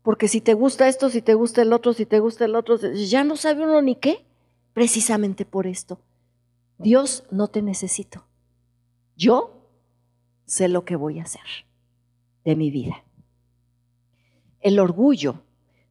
[0.03, 2.77] Porque si te gusta esto, si te gusta el otro, si te gusta el otro,
[2.77, 4.25] ya no sabe uno ni qué
[4.73, 6.01] precisamente por esto.
[6.79, 8.25] Dios, no te necesito.
[9.17, 9.69] Yo
[10.47, 11.43] sé lo que voy a hacer
[12.45, 13.05] de mi vida.
[14.61, 15.43] El orgullo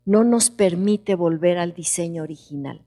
[0.06, 2.86] no nos permite volver al diseño original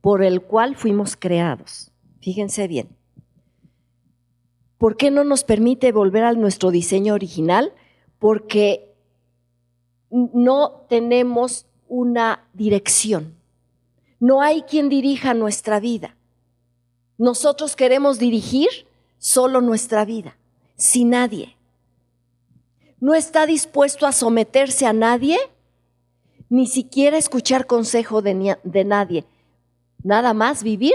[0.00, 1.92] por el cual fuimos creados.
[2.20, 2.88] Fíjense bien.
[4.78, 7.74] ¿Por qué no nos permite volver a nuestro diseño original?
[8.18, 8.94] Porque
[10.10, 13.34] no tenemos una dirección.
[14.20, 16.14] No hay quien dirija nuestra vida.
[17.16, 18.68] Nosotros queremos dirigir
[19.18, 20.36] solo nuestra vida,
[20.76, 21.56] sin nadie.
[23.00, 25.38] No está dispuesto a someterse a nadie,
[26.50, 29.24] ni siquiera escuchar consejo de, de nadie.
[30.02, 30.94] Nada más vivir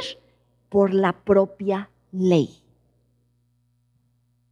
[0.69, 2.61] por la propia ley.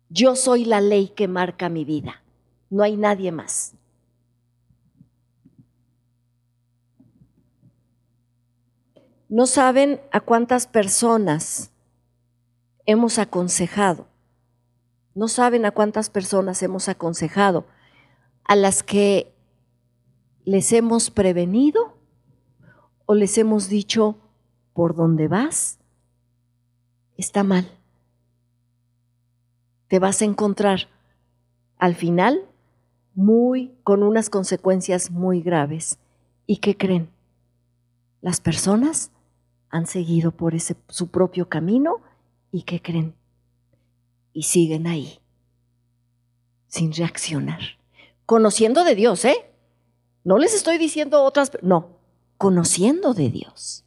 [0.09, 2.23] Yo soy la ley que marca mi vida.
[2.69, 3.75] No hay nadie más.
[9.33, 11.71] No saben a cuántas personas
[12.85, 14.05] hemos aconsejado.
[15.15, 17.65] No saben a cuántas personas hemos aconsejado.
[18.43, 19.33] A las que
[20.45, 21.97] les hemos prevenido
[23.07, 24.19] o les hemos dicho,
[24.71, 25.79] por dónde vas,
[27.17, 27.71] está mal.
[29.87, 30.89] Te vas a encontrar
[31.79, 32.45] al final
[33.15, 35.97] muy con unas consecuencias muy graves.
[36.45, 37.09] ¿Y qué creen?
[38.21, 39.09] Las personas
[39.73, 42.01] han seguido por ese, su propio camino
[42.51, 43.15] y ¿qué creen?
[44.31, 45.19] Y siguen ahí,
[46.67, 47.59] sin reaccionar.
[48.27, 49.35] Conociendo de Dios, ¿eh?
[50.23, 51.97] No les estoy diciendo otras, no,
[52.37, 53.83] conociendo de Dios.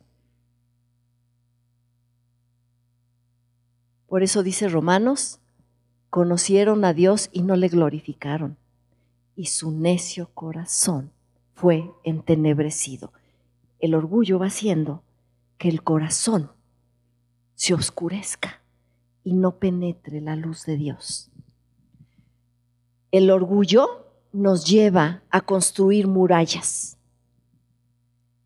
[4.09, 5.39] Por eso dice Romanos,
[6.11, 8.59] conocieron a Dios y no le glorificaron,
[9.37, 11.12] y su necio corazón
[11.55, 13.12] fue entenebrecido.
[13.78, 15.05] El orgullo va haciendo
[15.59, 16.50] que el corazón
[17.54, 18.62] se oscurezca
[19.24, 21.30] y no penetre la luz de Dios.
[23.11, 26.98] El orgullo nos lleva a construir murallas,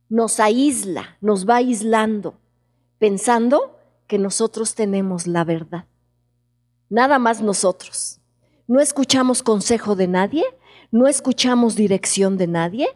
[0.08, 2.34] nos aísla, nos va aislando,
[2.98, 5.86] pensando que nosotros tenemos la verdad.
[6.88, 8.20] Nada más nosotros.
[8.66, 10.44] No escuchamos consejo de nadie,
[10.92, 12.88] no escuchamos dirección de nadie,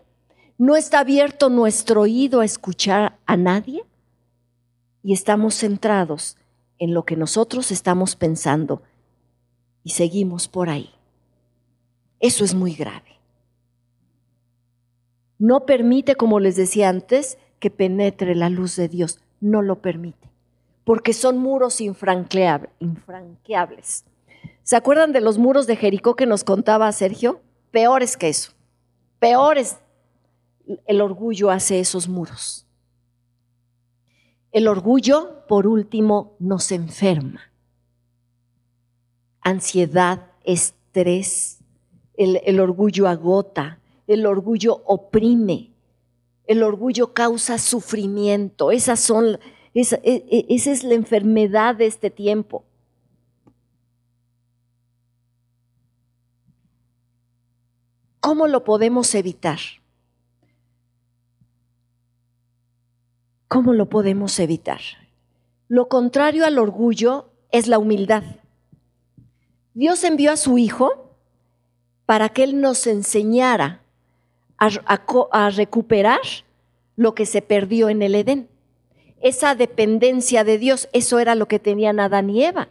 [0.58, 3.84] no está abierto nuestro oído a escuchar a nadie
[5.04, 6.36] y estamos centrados
[6.78, 8.82] en lo que nosotros estamos pensando
[9.84, 10.90] y seguimos por ahí.
[12.18, 13.20] Eso es muy grave.
[15.38, 19.20] No permite, como les decía antes, que penetre la luz de Dios.
[19.40, 20.30] No lo permite,
[20.84, 24.04] porque son muros infranqueables.
[24.62, 27.42] ¿Se acuerdan de los muros de Jericó que nos contaba Sergio?
[27.70, 28.52] Peores que eso.
[29.18, 29.76] Peores.
[30.86, 32.63] El orgullo hace esos muros.
[34.54, 37.50] El orgullo, por último, nos enferma.
[39.40, 41.58] Ansiedad, estrés,
[42.16, 45.72] el, orgullo agota, el orgullo oprime,
[46.46, 48.70] el orgullo causa sufrimiento.
[48.70, 49.40] Esas son,
[49.74, 52.64] esa, e, e, esa es la enfermedad de este tiempo.
[58.20, 59.58] ¿Cómo lo podemos evitar?
[63.54, 64.80] ¿Cómo lo podemos evitar?
[65.68, 68.24] Lo contrario al orgullo es la humildad.
[69.74, 71.14] Dios envió a su Hijo
[72.04, 73.80] para que Él nos enseñara
[74.58, 76.18] a, recuperar
[76.96, 78.48] lo que se perdió en el Edén.
[79.20, 82.70] Esa dependencia de Dios, eso era lo que tenían Adán y Eva.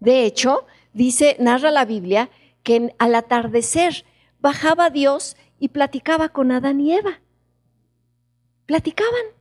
[0.00, 0.64] De hecho,
[0.94, 2.30] dice, narra la Biblia,
[2.62, 4.06] que al atardecer
[4.40, 7.20] bajaba Dios y platicaba con Adán y Eva.
[8.64, 9.35] Platicaban.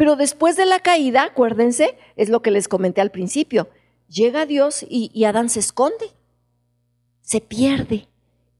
[0.00, 3.68] Pero después de la caída, acuérdense, es lo que les comenté al principio,
[4.08, 6.06] llega Dios y, Adán se esconde,
[7.20, 8.08] se pierde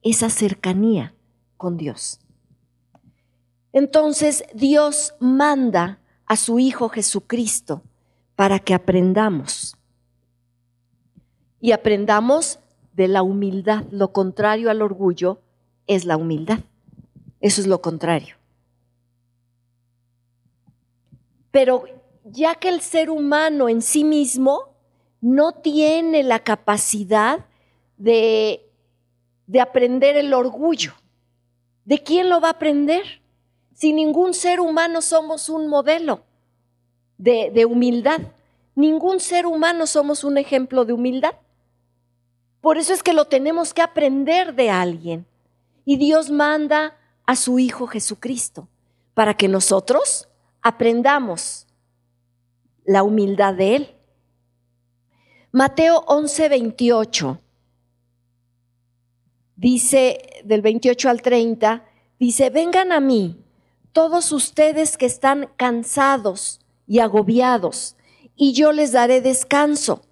[0.03, 1.15] esa cercanía
[1.57, 2.21] con Dios.
[3.73, 7.85] Entonces Dios manda a su Hijo Jesucristo
[8.37, 9.79] para que aprendamos.
[11.59, 12.59] Y aprendamos
[12.93, 13.87] de la humildad.
[13.91, 15.41] Lo contrario al orgullo
[15.87, 16.59] es la humildad.
[17.41, 18.40] Eso es lo contrario.
[21.51, 21.85] Pero
[22.25, 24.75] ya que el ser humano en sí mismo
[25.21, 27.45] no tiene la capacidad
[27.97, 28.67] de,
[29.61, 30.95] aprender el orgullo,
[31.85, 33.21] ¿de quién lo va a aprender?
[33.75, 36.23] Si ningún ser humano somos un modelo
[37.19, 38.21] de, de humildad,
[38.75, 41.35] ningún ser humano somos un ejemplo de humildad.
[42.61, 45.27] Por eso es que lo tenemos que aprender de alguien.
[45.85, 46.97] Y Dios manda
[47.27, 48.69] a su Hijo Jesucristo
[49.15, 50.30] para que nosotros
[50.63, 51.67] aprendamos
[52.85, 53.97] la humildad de Él.
[55.53, 57.41] Mateo 11, 28
[59.61, 61.85] dice, del 28 al 30,
[62.19, 63.45] dice, vengan a mí
[63.93, 67.97] todos ustedes que están cansados y agobiados,
[68.37, 70.03] y yo les daré descanso.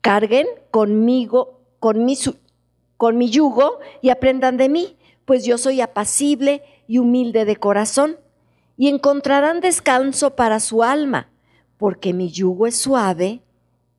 [0.00, 2.16] Carguen conmigo, con mi,
[2.96, 8.16] con mi yugo, y aprendan de mí, pues yo soy apacible y humilde de corazón
[8.78, 11.28] y encontrarán descanso para su alma,
[11.76, 13.42] porque mi yugo es suave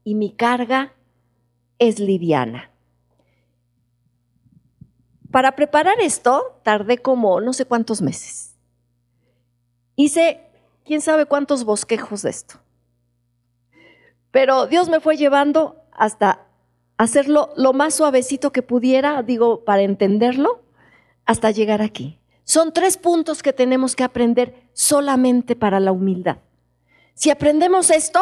[0.05, 0.93] y mi carga
[1.79, 2.71] es liviana.
[5.31, 8.55] Para preparar esto tardé como no sé cuántos meses.
[9.95, 10.41] Hice
[10.85, 12.55] quién sabe cuántos bosquejos de esto.
[14.31, 16.47] Pero Dios me fue llevando hasta
[16.97, 20.63] hacerlo lo más suavecito que pudiera, digo, para entenderlo,
[21.25, 22.19] hasta llegar aquí.
[22.49, 26.37] Son tres puntos que tenemos que aprender solamente para la humildad.
[27.13, 28.21] Si aprendemos esto,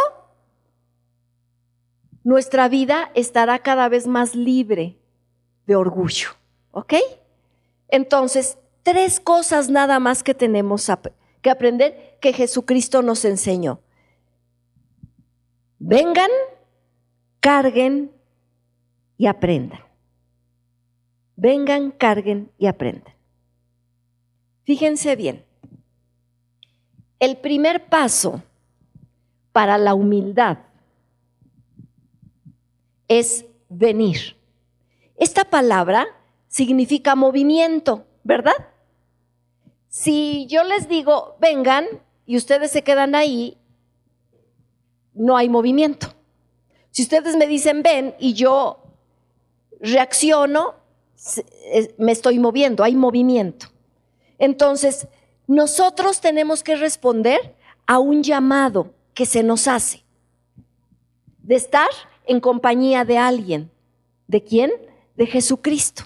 [2.23, 4.97] nuestra vida estará cada vez más libre
[5.67, 6.29] de orgullo.
[6.71, 6.95] ¿Ok?
[7.89, 10.91] Entonces, tres cosas nada más que tenemos
[11.43, 13.79] que aprender que Jesucristo nos enseñó.
[15.77, 16.31] Vengan,
[17.39, 18.11] carguen
[19.15, 19.81] y aprendan.
[21.35, 23.13] Vengan, carguen y aprendan.
[24.63, 25.46] Fíjense bien,
[27.20, 28.43] el primer paso
[29.51, 30.59] para la humildad
[33.07, 34.38] es venir.
[35.15, 36.05] Esta palabra
[36.47, 38.53] significa movimiento, ¿verdad?
[39.89, 41.86] Si yo les digo, vengan,
[42.26, 43.57] y ustedes se quedan ahí,
[45.13, 46.13] no hay movimiento.
[46.91, 48.84] Si ustedes me dicen, ven, y yo
[49.80, 50.76] reacciono,
[51.97, 53.68] me estoy moviendo, hay movimiento.
[54.38, 55.07] Entonces,
[55.47, 60.03] nosotros tenemos que responder a un llamado que se nos hace
[61.39, 61.87] de estar
[62.25, 63.71] en compañía de alguien.
[64.27, 64.71] ¿De quién?
[65.15, 66.03] De Jesucristo.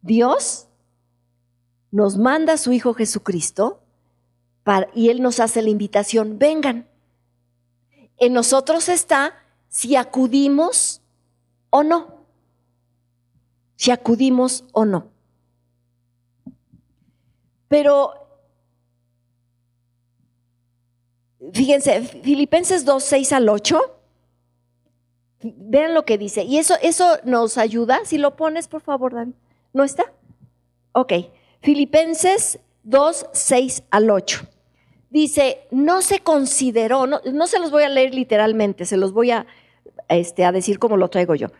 [0.00, 0.68] Dios
[1.90, 3.82] nos manda a su Hijo Jesucristo
[4.94, 6.88] y Él nos hace la invitación, vengan.
[8.18, 9.34] En nosotros está
[9.68, 11.02] si acudimos
[11.70, 12.24] o no.
[13.74, 15.08] Si acudimos o no.
[17.70, 18.14] Pero
[21.52, 23.80] fíjense, Filipenses 2, 6 al 8,
[25.40, 26.42] vean lo que dice.
[26.42, 28.00] Y eso, eso nos ayuda.
[28.04, 29.34] Si lo pones, por favor, David.
[29.72, 30.12] ¿No está?
[30.90, 31.12] Ok.
[31.62, 34.40] Filipenses 2, 6 al 8.
[35.10, 39.46] Dice, no se consideró, no, se los voy a leer literalmente, se los voy a,
[40.08, 41.52] este, a decir como lo traigo yo.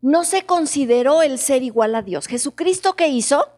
[0.00, 2.26] No se consideró el ser igual a Dios.
[2.26, 3.48] Jesucristo que hizo,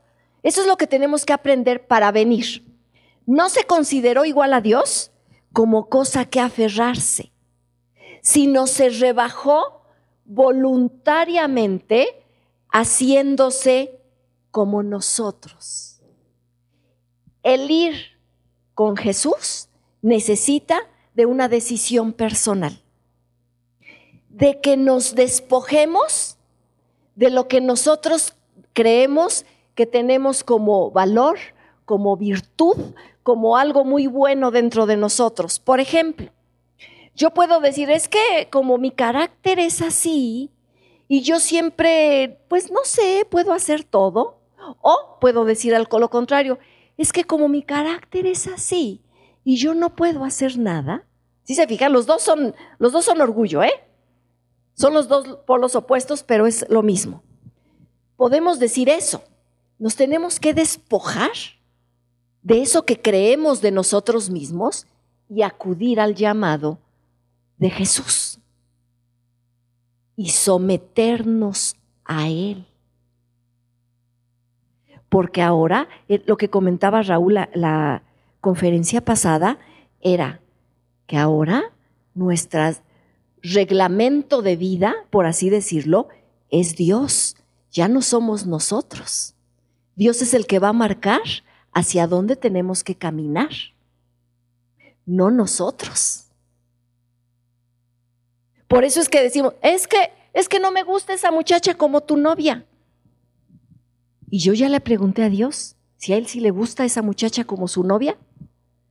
[0.44, 2.64] eso es lo que tenemos que aprender para venir.
[3.26, 5.10] No se consideró igual a Dios
[5.54, 7.32] como cosa que aferrarse,
[8.20, 9.82] sino se rebajó
[10.26, 12.24] voluntariamente
[12.70, 13.98] haciéndose
[14.50, 16.02] como nosotros.
[17.42, 17.94] El ir
[18.74, 19.68] con Jesús
[20.02, 20.80] necesita
[21.14, 22.82] de una decisión personal,
[24.28, 26.36] de que nos despojemos
[27.14, 28.34] de lo que nosotros
[28.74, 31.38] creemos que tenemos como valor,
[31.84, 32.76] como virtud,
[33.22, 35.58] como algo muy bueno dentro de nosotros.
[35.58, 36.30] Por ejemplo,
[37.14, 40.50] yo puedo decir, es que como mi carácter es así,
[41.08, 44.40] y yo siempre, pues no sé, puedo hacer todo.
[44.80, 46.58] O puedo decir al lo contrario,
[46.96, 49.02] es que como mi carácter es así
[49.44, 51.06] y yo no puedo hacer nada.
[51.42, 53.72] Si se fijan, los dos son, los dos son orgullo, ¿eh?
[54.72, 57.22] Son los dos polos opuestos, pero es lo mismo.
[58.16, 59.22] Podemos decir eso.
[59.84, 61.32] Nos tenemos que despojar
[62.40, 64.86] de eso que creemos de nosotros mismos
[65.28, 66.78] y acudir al llamado
[67.58, 68.40] de Jesús
[70.16, 72.66] y someternos a Él.
[75.10, 78.04] Porque ahora, eh, lo que comentaba Raúl la, la
[78.40, 79.58] conferencia pasada,
[80.00, 80.40] era
[81.06, 81.62] que ahora
[82.14, 82.62] nuestro
[83.42, 86.08] reglamento de vida, por así decirlo,
[86.48, 87.36] es Dios,
[87.70, 89.34] ya no somos nosotros.
[89.96, 91.22] Dios es el que va a marcar
[91.72, 93.50] hacia dónde tenemos que caminar,
[95.06, 96.26] no nosotros.
[98.68, 102.00] Por eso es que decimos, es que, es que no me gusta esa muchacha como
[102.00, 102.66] tu novia.
[104.30, 107.44] Y yo ya le pregunté a Dios si a él sí le gusta esa muchacha
[107.44, 108.18] como su novia.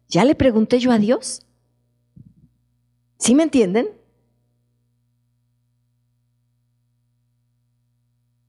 [0.07, 1.45] Ya le pregunté yo a Dios.
[3.17, 3.89] ¿Sí me entienden?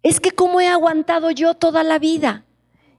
[0.04, 2.44] Es que cómo he aguantado yo toda la vida.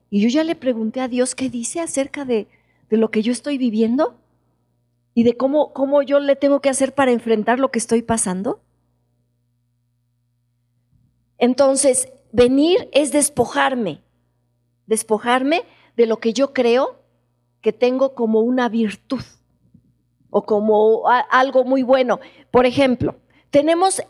[0.10, 2.48] Y yo ya le pregunté a Dios qué dice acerca de,
[2.90, 4.20] de lo que yo estoy viviendo
[5.14, 8.60] y de cómo, cómo yo le tengo que hacer para enfrentar lo que estoy pasando?
[11.38, 14.02] Entonces, venir es despojarme,
[14.88, 15.62] despojarme
[15.96, 17.04] de lo que yo creo
[17.62, 19.22] que tengo como una virtud
[20.32, 22.20] o como algo muy bueno.
[22.50, 23.16] Por ejemplo,
[23.52, 24.02] tenemos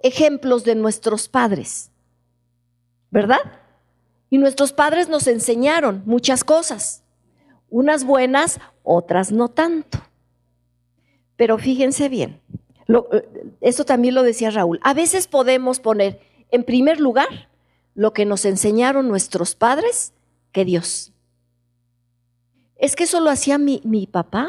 [0.00, 1.90] ejemplos de nuestros padres,
[3.10, 3.40] ¿verdad?
[4.30, 7.02] Y nuestros padres nos enseñaron muchas cosas,
[7.70, 9.98] unas buenas, otras no tanto.
[11.36, 12.40] Pero fíjense bien,
[12.88, 17.48] eh, esto también lo decía Raúl, a veces podemos poner en primer lugar
[17.94, 20.12] lo que nos enseñaron nuestros padres
[20.52, 21.12] que Dios.
[22.76, 24.48] Es que eso lo hacía mi, mi papá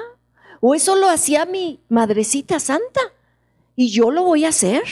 [0.61, 3.01] o eso lo hacía mi madrecita santa
[3.75, 4.83] y yo lo voy a hacer.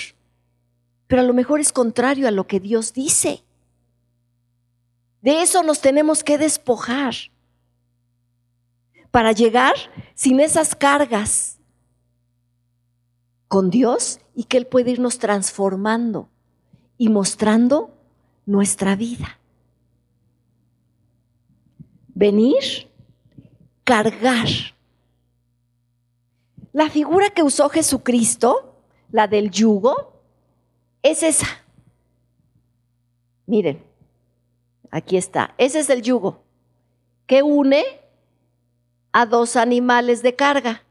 [1.07, 3.43] Pero a lo mejor es contrario a lo que Dios dice.
[5.27, 7.13] De eso nos tenemos que despojar
[9.11, 9.73] para llegar
[10.15, 11.59] sin esas cargas
[13.49, 16.29] con Dios y que Él puede irnos transformando
[16.97, 17.93] y mostrando
[18.45, 19.37] nuestra vida.
[22.15, 22.89] Venir,
[23.83, 24.47] cargar.
[26.71, 28.77] La figura que usó Jesucristo,
[29.11, 30.21] la del yugo,
[31.03, 31.47] es esa.
[33.45, 33.86] Miren,
[34.91, 35.53] aquí está.
[35.57, 36.43] Ese es el yugo
[37.25, 37.83] que une
[39.11, 40.83] a dos animales de carga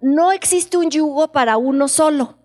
[0.00, 2.36] no existe un yugo para uno solo,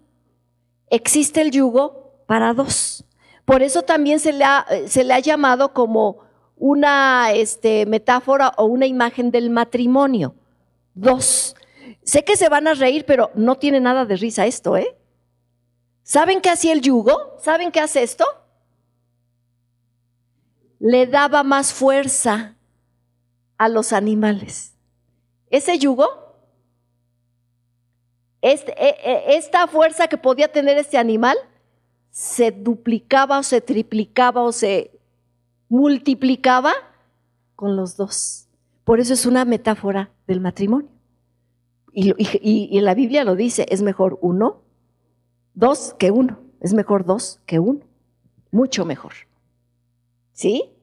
[0.90, 3.06] existe el yugo para dos,
[3.46, 6.18] Por eso también se le ha, se le ha llamado como
[6.58, 10.34] una este, metáfora o una imagen del matrimonio.
[10.96, 11.56] Dos.
[12.04, 14.98] Sé que se van a reír, pero no tiene nada de risa esto, ¿eh?
[16.02, 17.36] ¿Saben qué hacía el yugo?
[17.40, 18.26] ¿Saben qué hace esto?
[20.86, 22.58] Le daba más fuerza
[23.58, 24.76] a los animales.
[25.50, 26.08] Ese yugo,
[28.40, 31.38] este, e, e, esta fuerza que podía tener este animal,
[32.12, 34.92] se duplicaba o se triplicaba o se
[35.70, 36.72] multiplicaba
[37.56, 38.48] con los dos.
[38.84, 40.90] Por eso es una metáfora del matrimonio.
[41.94, 44.62] Y, y, la Biblia lo dice, es mejor uno,
[45.56, 46.42] dos que uno.
[46.60, 47.80] Es mejor dos que uno.
[48.52, 49.14] Mucho mejor.
[50.32, 50.75] ¿Sí?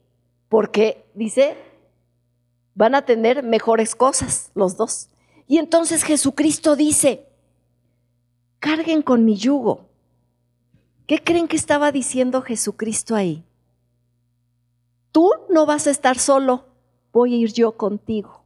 [0.53, 1.57] Porque dice,
[2.75, 5.09] van a tener mejores cosas los dos.
[5.47, 7.27] Y entonces Jesucristo dice,
[8.59, 9.89] carguen con mi yugo.
[11.07, 13.43] ¿Qué creen que estaba diciendo Jesucristo ahí?
[15.11, 16.65] Tú no vas a estar solo,
[17.11, 18.43] voy a ir yo contigo.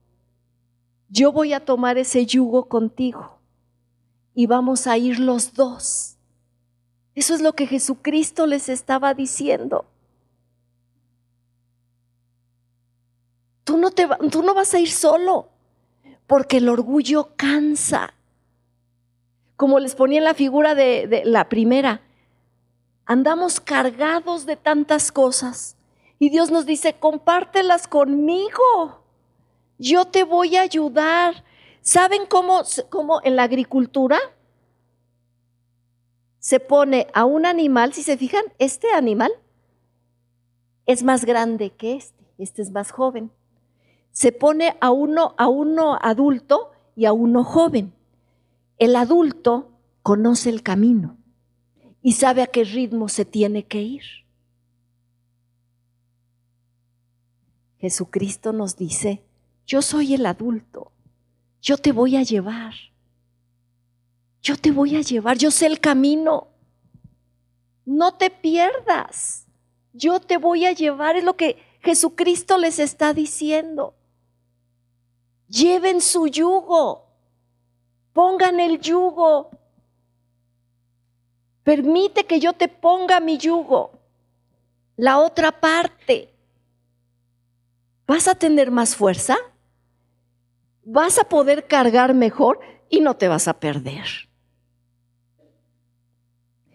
[1.10, 3.38] Yo voy a tomar ese yugo contigo
[4.34, 6.16] y vamos a ir los dos.
[7.16, 9.84] Eso es lo que Jesucristo les estaba diciendo.
[13.68, 15.50] Tú no, te, tú no vas a ir solo,
[16.26, 18.14] porque el orgullo cansa.
[19.58, 22.00] Como les ponía en la figura de, de la primera,
[23.04, 25.76] andamos cargados de tantas cosas
[26.18, 29.04] y Dios nos dice, compártelas conmigo.
[29.78, 31.44] Yo te voy a ayudar.
[31.82, 34.18] ¿Saben cómo, cómo en la agricultura
[36.40, 37.92] se pone a un animal?
[37.92, 39.34] Si se fijan, este animal
[40.86, 42.16] es más grande que este.
[42.38, 43.30] Este es más joven.
[44.18, 47.94] Se pone a uno, a uno adulto y a uno joven.
[48.80, 49.70] El adulto
[50.02, 51.18] conoce el camino
[52.02, 54.02] y sabe a qué ritmo se tiene que ir.
[57.78, 59.24] Jesucristo nos dice,
[59.68, 60.92] yo soy el adulto,
[61.62, 62.74] yo te voy a llevar,
[64.42, 66.48] yo te voy a llevar, yo sé el camino,
[67.86, 69.46] no te pierdas,
[69.94, 73.94] yo te voy a llevar, es lo que Jesucristo les está diciendo.
[75.48, 77.08] Lleven su yugo,
[78.14, 79.50] pongan el yugo,
[81.64, 83.92] permite que yo te ponga mi yugo,
[84.96, 86.34] la otra parte.
[88.06, 89.38] Vas a tener más fuerza,
[90.84, 94.06] vas a poder cargar mejor y no te vas a perder.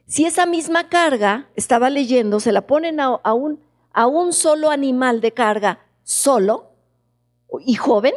[0.06, 3.60] Si esa misma carga, estaba leyendo, se la ponen a, un,
[3.94, 6.72] a un solo animal de carga solo
[7.64, 8.12] y joven,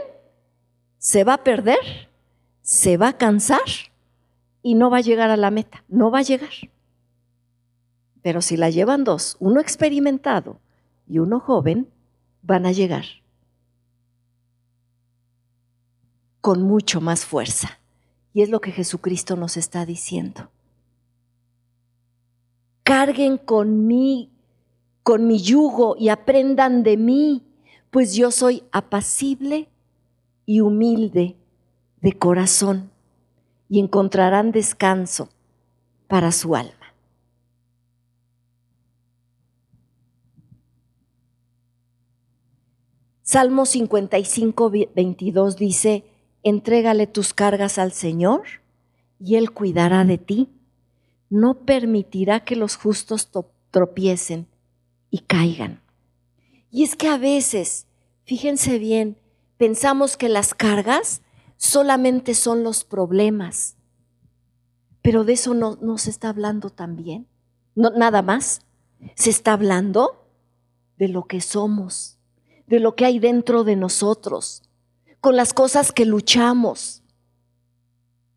[1.06, 2.10] se va a perder,
[2.64, 3.62] se va a cansar
[4.64, 6.50] y no va a llegar a la meta, no va a llegar.
[8.24, 10.60] Pero si la llevan dos, uno experimentado
[11.08, 11.88] y uno joven,
[12.42, 13.06] van a llegar
[16.42, 17.80] con mucho más fuerza.
[18.34, 20.50] Y es lo que Jesucristo nos está diciendo.
[22.82, 24.32] Carguen con mí,
[25.04, 27.44] con mi yugo y aprendan de mí,
[27.92, 29.70] pues yo soy apacible
[30.46, 31.36] y humilde
[32.02, 32.92] de corazón
[33.68, 35.30] y encontrarán descanso
[36.08, 36.74] para su alma.
[43.24, 46.04] Salmo 55, 22 dice,
[46.44, 48.44] entrégale tus cargas al Señor
[49.20, 50.50] y Él cuidará de ti.
[51.32, 53.32] No permitirá que los justos
[53.72, 54.48] tropiecen
[55.10, 55.82] y caigan.
[56.70, 57.88] Y es que a veces,
[58.26, 59.18] fíjense bien,
[59.58, 61.22] pensamos que las cargas
[61.58, 63.76] solamente son los problemas,
[65.02, 67.28] pero de eso no, se está hablando también,
[67.76, 68.62] no, nada más.
[69.14, 70.26] Se está hablando
[70.98, 72.16] de lo que somos
[72.68, 74.64] de lo que hay dentro de nosotros,
[75.22, 77.04] con las cosas que luchamos,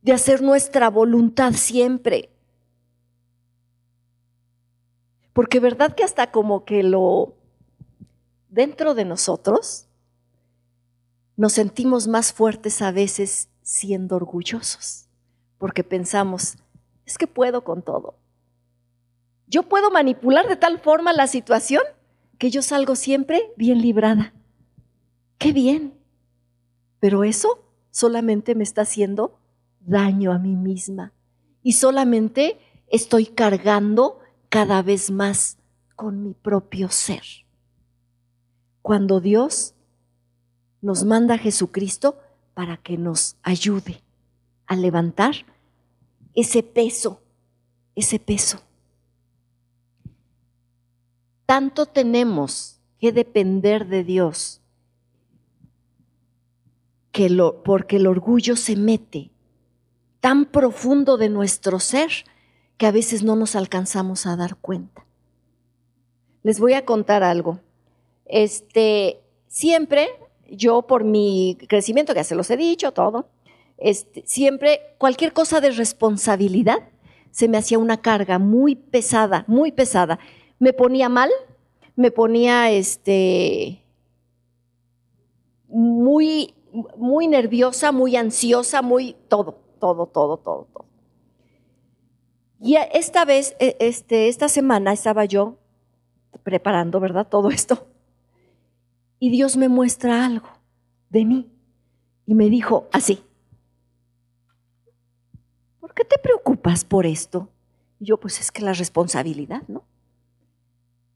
[0.03, 2.31] de hacer nuestra voluntad siempre.
[5.33, 7.35] Porque verdad que hasta como que lo
[8.49, 9.88] dentro de nosotros
[11.39, 15.07] nos sentimos más fuertes a veces siendo orgullosos,
[15.57, 16.57] porque pensamos,
[17.07, 18.17] es que puedo con todo.
[19.47, 21.83] Yo puedo manipular de tal forma la situación
[22.39, 24.35] que yo salgo siempre bien librada.
[25.39, 25.95] Qué bien.
[26.99, 29.39] Pero eso solamente me está haciendo
[29.79, 31.13] daño a mí misma
[31.63, 32.59] y solamente
[32.89, 34.19] estoy cargando
[34.49, 35.57] cada vez más
[35.95, 37.23] con mi propio ser.
[38.83, 39.77] Cuando Dios
[40.81, 42.19] nos manda Jesucristo
[42.55, 44.03] para que nos ayude
[44.67, 45.35] a levantar
[46.35, 47.21] ese peso,
[47.95, 48.61] ese peso.
[51.49, 54.61] tanto tenemos que depender de Dios,
[57.11, 59.31] que lo, porque el orgullo se mete
[60.21, 62.11] tan profundo de nuestro ser
[62.77, 65.07] que a veces no nos alcanzamos a dar cuenta.
[66.43, 67.61] Les voy a contar algo.
[68.27, 70.11] Este, siempre
[70.49, 73.29] yo por mi crecimiento, que ya se los he dicho, todo,
[73.79, 76.89] este, siempre cualquier cosa de responsabilidad
[77.31, 80.19] se me hacía una carga muy pesada, muy pesada.
[80.59, 81.31] Me ponía mal,
[81.95, 83.85] me ponía este,
[85.69, 86.55] muy,
[86.97, 90.85] muy nerviosa, muy ansiosa, muy todo, todo, todo, todo, todo.
[92.61, 95.57] Y esta vez, e, este, esta semana estaba yo
[96.43, 97.29] preparando, ¿verdad?
[97.29, 97.87] Todo esto.
[99.19, 100.49] Y Dios me muestra algo
[101.11, 101.51] de mí.
[102.27, 103.23] Y me dijo así,
[105.81, 107.49] ¿por qué te preocupas por esto?
[107.99, 109.85] Y yo, pues es que la responsabilidad, ¿no?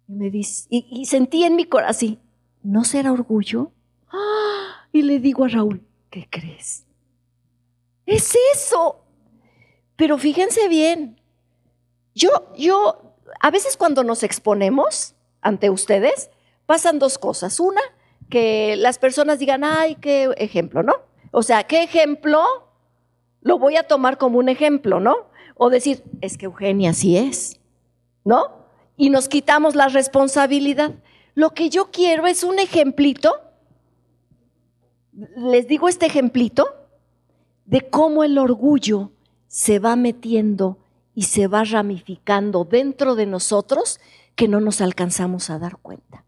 [0.09, 2.19] Y, me dice, y, sentí en mi corazón
[2.63, 3.73] ¿no será orgullo?
[4.11, 4.87] ¡Ah!
[4.93, 6.85] Y le digo a Raúl, ¿qué crees?
[8.07, 9.05] Es eso.
[9.97, 11.21] Pero fíjense bien,
[12.15, 16.31] yo, yo, a veces cuando nos exponemos ante ustedes,
[16.67, 17.61] pasan dos cosas.
[17.61, 17.81] Una,
[18.31, 20.95] que las personas digan, ay, qué ejemplo, ¿no?
[21.33, 22.43] O sea, ¿qué ejemplo?
[23.41, 25.29] Lo voy a tomar como un ejemplo, ¿no?
[25.57, 27.61] O decir, es que Eugenia sí es,
[28.25, 28.67] ¿no?
[28.97, 30.95] Y nos quitamos la responsabilidad.
[31.35, 33.33] Lo que yo quiero es un ejemplito,
[35.13, 36.83] les digo este ejemplito,
[37.65, 39.13] de cómo el orgullo
[39.47, 40.79] se va metiendo
[41.15, 44.01] y se va ramificando dentro de nosotros
[44.35, 46.25] que no nos alcanzamos a dar cuenta.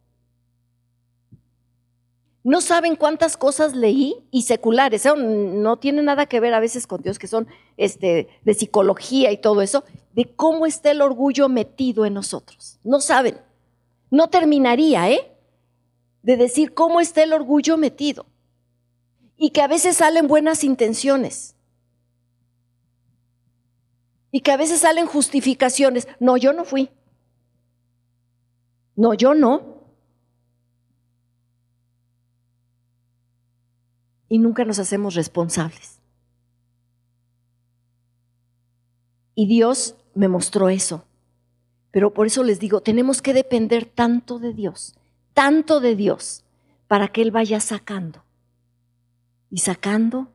[2.45, 5.15] No saben cuántas cosas leí y seculares, ¿eh?
[5.17, 9.39] no tiene nada que ver a veces con Dios, que son este, de psicología y
[9.39, 9.83] todo eso,
[10.13, 12.79] de cómo está el orgullo metido en nosotros.
[12.85, 13.39] No saben.
[14.11, 15.33] No terminaría, ¿eh?
[16.23, 18.27] De decir cómo está el orgullo metido.
[19.39, 21.57] Y que a veces salen buenas intenciones.
[24.31, 26.07] Y que a veces salen justificaciones.
[26.21, 26.91] No, yo no fui.
[28.97, 29.74] No, yo no.
[34.29, 36.01] Y nunca nos hacemos responsables.
[39.35, 41.05] Y Dios me mostró eso.
[41.91, 44.95] Pero por eso les digo, tenemos que depender tanto de Dios,
[45.33, 46.45] tanto de Dios,
[46.89, 48.25] para que Él vaya sacando
[49.51, 50.29] y sacando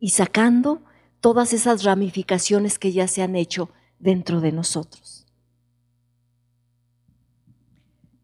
[0.00, 0.82] y sacando
[1.20, 5.26] todas esas ramificaciones que ya se han hecho dentro de nosotros.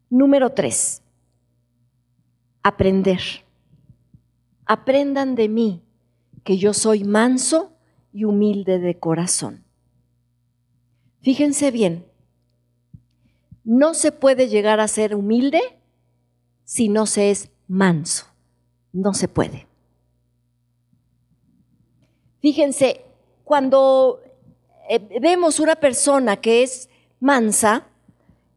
[0.09, 1.01] Número tres,
[2.61, 3.19] aprender
[4.65, 5.81] aprendan de mí,
[6.43, 7.73] que yo soy manso
[8.11, 9.63] y humilde de corazón.
[11.21, 12.05] Fíjense bien,
[13.63, 15.61] no se puede llegar a ser humilde
[16.65, 18.25] si no se es manso.
[18.91, 19.67] No se puede.
[22.41, 23.05] Fíjense,
[23.43, 24.21] cuando
[24.89, 26.89] eh, vemos una persona que es
[27.19, 27.87] mansa,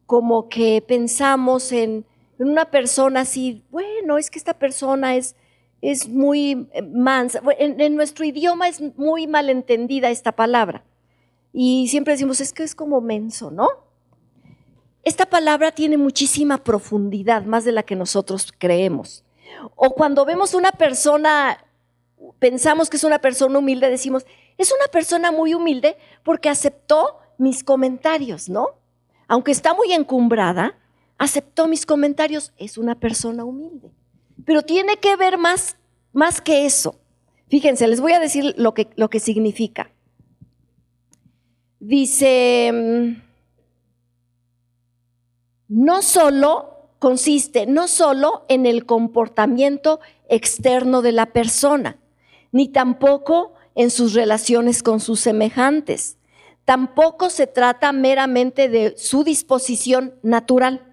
[0.06, 2.04] como que pensamos en,
[2.38, 5.36] en una persona así, bueno, es que esta persona es
[5.82, 7.40] es muy eh, mansa.
[7.58, 10.84] En, nuestro idioma es muy malentendida esta palabra.
[11.52, 13.68] Y siempre decimos, es que es como menso, ¿no?
[15.02, 19.24] Esta palabra tiene muchísima profundidad, más de la que nosotros creemos.
[19.76, 21.64] O cuando vemos una persona,
[22.38, 24.26] pensamos que es una persona humilde, decimos,
[24.58, 28.70] es una persona muy humilde porque aceptó mis comentarios, ¿no?
[29.28, 30.76] Aunque está muy encumbrada,
[31.18, 33.92] aceptó mis comentarios, es una persona humilde.
[34.44, 35.76] Pero tiene que ver más,
[36.12, 37.00] más que eso.
[37.48, 39.90] Fíjense, les voy a decir lo que, lo que significa.
[41.78, 43.22] Dice, mm,
[45.68, 51.98] no solo consiste, no solo en el comportamiento externo de la persona,
[52.52, 56.16] ni tampoco en sus relaciones con sus semejantes.
[56.64, 60.85] Tampoco se trata meramente de su disposición natural.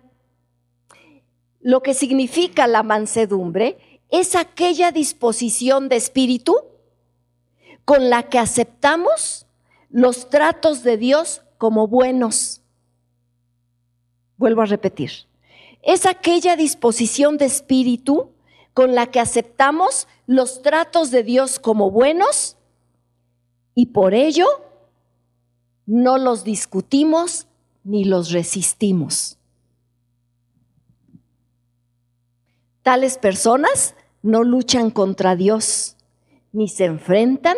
[1.63, 6.57] Lo que significa la mansedumbre es aquella disposición de espíritu
[7.85, 9.47] con la que aceptamos
[9.89, 12.61] los tratos de Dios como buenos.
[14.35, 15.11] Vuelvo a repetir.
[15.81, 18.31] Es aquella disposición de espíritu
[18.73, 22.57] con la que aceptamos los tratos de Dios como buenos
[23.73, 24.47] y por ello
[25.85, 27.47] no los discutimos
[27.85, 29.37] ni los resistimos.
[32.83, 35.97] Tales personas no luchan contra Dios,
[36.51, 37.57] ni se enfrentan,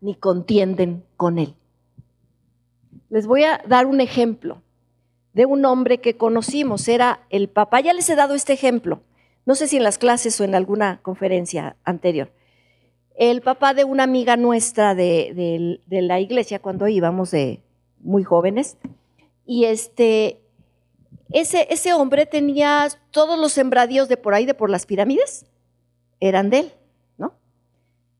[0.00, 1.54] ni contienden con Él.
[3.08, 4.62] Les voy a dar un ejemplo.
[5.32, 6.88] de un hombre que conocimos.
[6.88, 9.00] Era el papá, ya les he dado este ejemplo,
[9.46, 12.30] no sé si en las clases o en alguna conferencia anterior.
[13.14, 17.62] El papá de una amiga nuestra de, la iglesia cuando íbamos de
[18.00, 18.78] muy jóvenes.
[19.44, 20.41] Y este,
[21.32, 25.46] ese, ese hombre tenía todos los sembradíos de por ahí, de por las pirámides,
[26.20, 26.72] eran de él,
[27.18, 27.34] ¿no?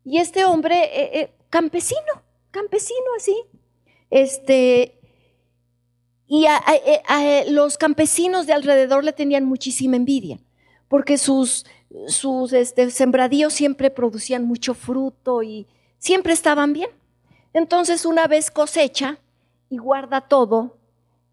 [0.04, 3.36] Y este hombre, eh, eh, campesino, campesino así,
[4.10, 4.98] este,
[6.26, 6.60] y a,
[7.48, 10.38] los campesinos de alrededor le tenían muchísima envidia,
[10.88, 11.66] porque sus,
[12.06, 15.66] sus este, sembradíos siempre producían mucho fruto y
[15.98, 16.90] siempre estaban bien.
[17.52, 19.18] Entonces una vez cosecha
[19.68, 20.78] y guarda todo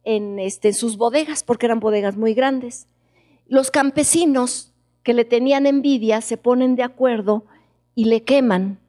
[0.10, 2.88] en, este, sus bodegas, porque eran bodegas muy grandes.
[3.48, 7.46] Los campesinos que le tenían envidia se ponen de acuerdo
[7.94, 8.80] y le queman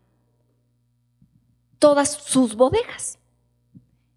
[1.78, 3.18] todas sus bodegas.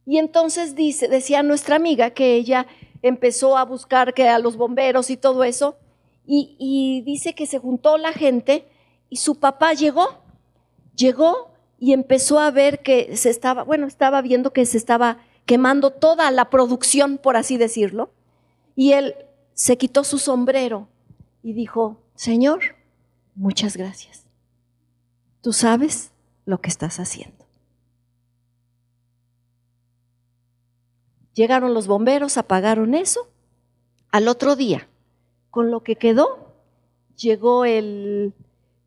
[0.05, 2.67] Y entonces dice, decía nuestra amiga que ella
[3.01, 5.75] empezó a buscar que a los bomberos y todo eso,
[6.25, 8.65] y dice que se juntó la gente
[9.09, 10.19] y su papá llegó,
[10.95, 15.91] llegó y empezó a ver que se estaba, bueno, estaba viendo que se estaba quemando
[15.91, 18.11] toda la producción, por así decirlo,
[18.75, 19.15] y él
[19.53, 20.87] se quitó su sombrero
[21.41, 22.75] y dijo, Señor,
[23.35, 24.25] muchas gracias.
[25.41, 26.11] Tú sabes
[26.45, 27.45] lo que estás haciendo.
[31.33, 33.27] Llegaron los bomberos, apagaron eso.
[34.11, 34.87] Al otro día,
[35.49, 36.53] con lo que quedó,
[37.17, 38.33] llegó el,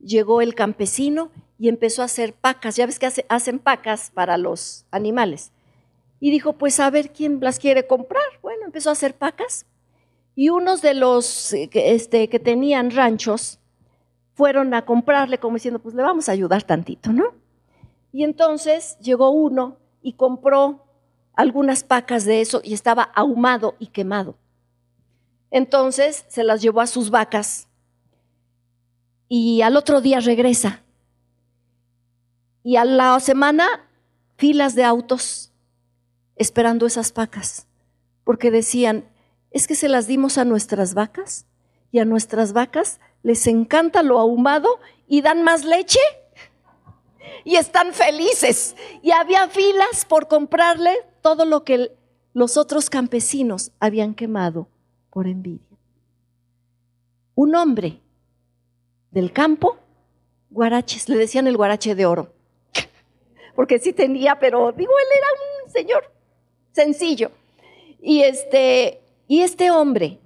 [0.01, 2.77] llegó el campesino y empezó a hacer pacas.
[2.77, 5.53] Ya ves que hacen pacas para los animales.
[6.21, 8.25] Y dijo, pues a ver quién las quiere comprar.
[8.43, 9.67] Bueno, empezó a hacer pacas.
[10.35, 13.59] Y unos de los eh, este, que tenían ranchos
[14.35, 17.35] fueron a comprarle como diciendo, pues le vamos a ayudar tantito, ¿no?
[18.13, 20.85] Y entonces llegó uno y compró
[21.35, 24.37] algunas pacas de eso y estaba ahumado y quemado.
[25.51, 27.69] Entonces se las llevó a sus vacas
[29.29, 30.83] y al otro día regresa.
[32.63, 33.67] Y a la semana
[34.37, 35.53] filas de autos
[36.37, 37.67] esperando esas pacas,
[38.25, 39.09] porque decían,
[39.51, 41.47] es que se las dimos a nuestras vacas
[41.91, 44.79] y a nuestras vacas les encanta lo ahumado
[45.09, 45.99] y dan más leche
[47.45, 48.77] y están felices.
[49.03, 51.97] Y había filas por comprarle todo lo que
[52.35, 54.69] los otros campesinos habían quemado
[55.11, 55.65] por envidia.
[57.35, 58.01] Un hombre
[59.11, 59.79] del campo,
[60.51, 62.33] guaraches, le decían el guarache de oro,
[63.55, 65.27] porque sí tenía, pero digo, él era
[65.65, 66.16] un señor
[66.77, 67.33] sencillo.
[68.01, 70.21] Y este, y este hombre,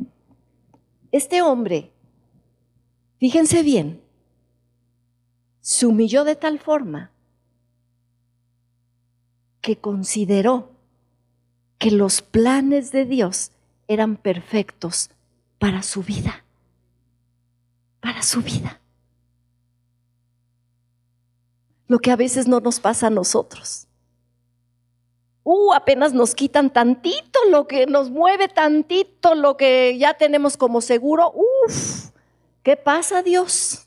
[1.13, 1.93] este hombre,
[3.19, 4.03] fíjense bien,
[5.61, 7.13] se humilló de tal forma
[9.61, 10.73] que consideró
[11.79, 13.53] que los planes de Dios
[13.89, 15.11] eran perfectos
[15.59, 16.45] para su vida,
[18.01, 18.81] para su vida.
[21.87, 23.87] Lo que a veces no nos pasa a nosotros.
[25.43, 30.81] Uh, apenas nos quitan tantito lo que nos mueve tantito, lo que ya tenemos como
[30.81, 31.33] seguro.
[31.33, 32.11] Uf,
[32.63, 33.87] ¿qué pasa Dios?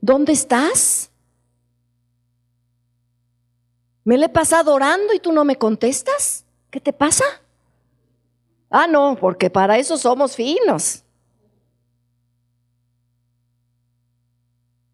[0.00, 1.10] ¿Dónde estás?
[4.04, 6.44] Me le he pasado orando y tú no me contestas.
[6.70, 7.24] ¿Qué te pasa?
[8.70, 11.02] Ah, no, porque para eso somos finos.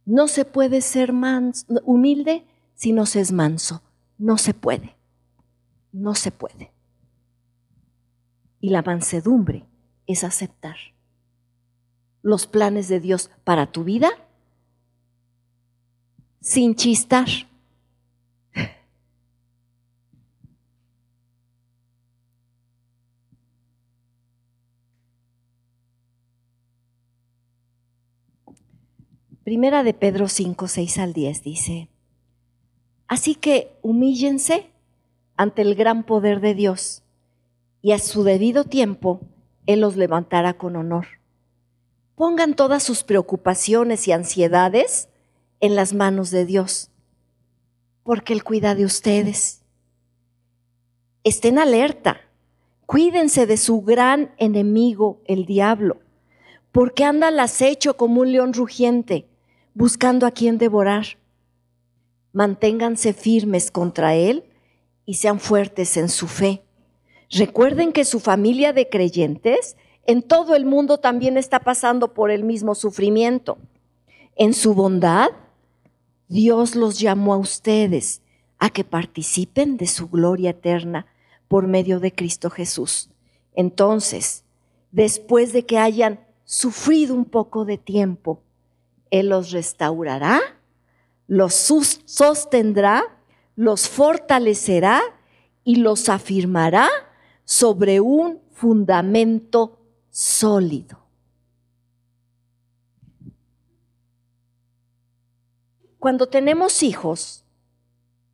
[0.05, 1.13] No se puede ser
[1.85, 2.47] humilde
[2.83, 3.81] si no se es manso.
[4.19, 4.97] No se puede.
[5.93, 6.73] No se puede.
[8.59, 9.65] Y la mansedumbre
[10.09, 10.75] es aceptar
[12.23, 14.11] los planes de Dios para tu vida
[16.41, 17.29] sin chistar.
[29.45, 31.92] Primera de Pedro 5, 6 al 10 dice,
[33.13, 34.71] Así que humíllense
[35.37, 37.03] ante el gran poder de Dios
[37.83, 39.21] y a su debido tiempo
[39.67, 41.07] Él los levantará con honor.
[42.15, 45.11] Pongan todas sus preocupaciones y ansiedades
[45.61, 46.91] en las manos de Dios,
[48.03, 49.61] porque Él cuida de ustedes.
[51.23, 52.23] Estén alerta,
[52.87, 55.99] cuídense de su gran enemigo, el diablo,
[56.73, 59.29] porque anda al acecho como un león rugiente
[59.75, 61.19] buscando a quien devorar.
[62.33, 64.45] Manténganse firmes contra Él
[65.05, 66.63] y sean fuertes en su fe.
[67.31, 69.77] Recuerden que su familia de creyentes
[70.07, 73.59] en todo el mundo también está pasando por el mismo sufrimiento.
[74.37, 75.31] En su bondad,
[76.29, 78.23] Dios los llamó a ustedes
[78.59, 81.07] a que participen de su gloria eterna
[81.49, 83.11] por medio de Cristo Jesús.
[83.55, 84.45] Entonces,
[84.91, 88.41] después de que hayan sufrido un poco de tiempo,
[89.11, 90.41] Él los restaurará,
[91.27, 93.03] los sostendrá,
[93.57, 95.01] los fortalecerá
[95.65, 96.89] y los afirmará
[97.45, 99.79] sobre un fundamento
[100.11, 100.99] sólido.
[105.99, 107.45] Cuando tenemos hijos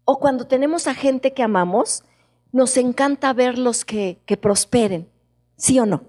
[0.04, 2.02] o cuando tenemos a gente que amamos,
[2.50, 5.10] nos encanta verlos que, que prosperen,
[5.56, 6.02] ¿sí o no?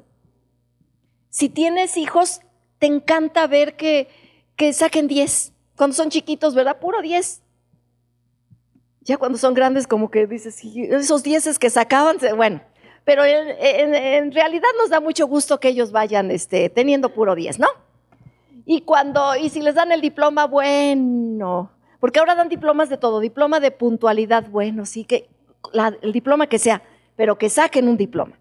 [1.30, 2.40] Si tienes hijos,
[2.80, 4.08] te encanta ver que,
[4.56, 5.54] que saquen 10.
[5.80, 6.78] Cuando son chiquitos, ¿verdad?
[6.78, 7.42] Puro 10.
[9.00, 12.60] Ya cuando son grandes, como que dices, esos 10 que sacaban, bueno,
[13.06, 17.70] pero en, realidad nos da mucho gusto que ellos vayan este, teniendo puro 10, ¿no?
[18.66, 21.72] Y cuando, y si les dan el diploma, bueno,
[22.02, 25.30] porque ahora dan diplomas de todo, diploma de puntualidad, bueno, sí que
[26.02, 26.84] el diploma que sea,
[27.16, 28.38] pero que saquen un diploma.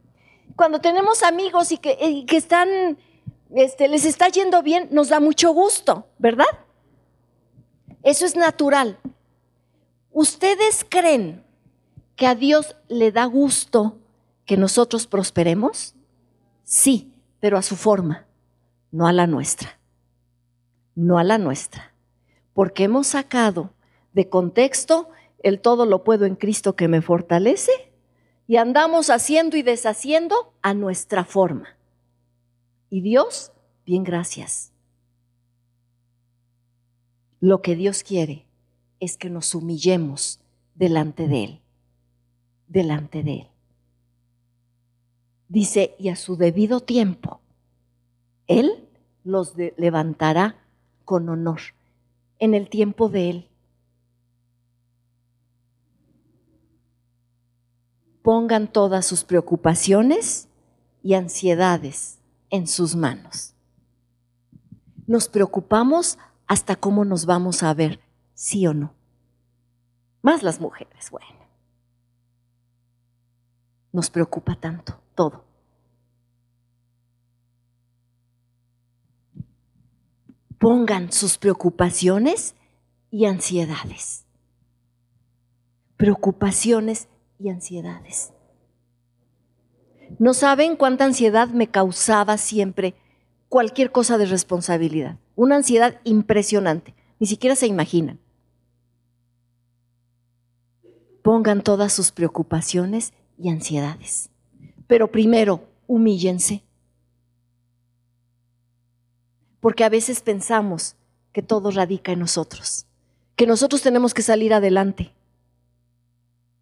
[0.56, 2.98] Cuando tenemos amigos y que, que están,
[3.54, 6.48] este, les está yendo bien, nos da mucho gusto, ¿verdad?
[8.02, 8.98] Eso es natural.
[10.10, 11.44] ¿Ustedes creen
[12.16, 13.98] que a Dios le da gusto
[14.44, 15.94] que nosotros prosperemos?
[16.64, 18.26] Sí, pero a su forma,
[18.90, 19.78] no a la nuestra.
[20.94, 21.94] No a la nuestra.
[22.54, 23.72] Porque hemos sacado
[24.12, 25.08] de contexto
[25.40, 27.92] el todo lo puedo en Cristo que me fortalece
[28.46, 31.76] y andamos haciendo y deshaciendo a nuestra forma.
[32.90, 33.52] Y Dios,
[33.84, 34.72] bien gracias.
[37.40, 38.46] Lo que Dios quiere
[39.00, 40.40] es que nos humillemos
[40.74, 41.60] delante de Él,
[42.66, 43.48] delante de Él.
[45.48, 47.40] Dice, y a su debido tiempo,
[48.46, 48.88] Él
[49.24, 50.56] los levantará
[51.04, 51.60] con honor
[52.38, 53.48] en el tiempo de Él.
[58.28, 60.48] pongan todas sus preocupaciones
[61.02, 62.18] y ansiedades
[62.50, 63.54] en sus manos.
[65.06, 66.18] Nos preocupamos
[66.48, 68.00] hasta cómo nos vamos a ver,
[68.34, 68.94] sí o no.
[70.22, 71.28] Más las mujeres, bueno.
[73.92, 75.44] Nos preocupa tanto todo.
[80.58, 82.54] Pongan sus preocupaciones
[83.10, 84.24] y ansiedades.
[85.96, 88.32] Preocupaciones y ansiedades.
[90.18, 92.94] No saben cuánta ansiedad me causaba siempre
[93.48, 95.18] cualquier cosa de responsabilidad.
[95.36, 96.94] Una ansiedad impresionante.
[97.18, 98.18] Ni siquiera se imaginan.
[101.22, 104.30] Pongan todas sus preocupaciones y ansiedades.
[104.86, 106.62] Pero primero, humíllense.
[109.60, 110.96] Porque a veces pensamos
[111.32, 112.86] que todo radica en nosotros,
[113.36, 115.12] que nosotros tenemos que salir adelante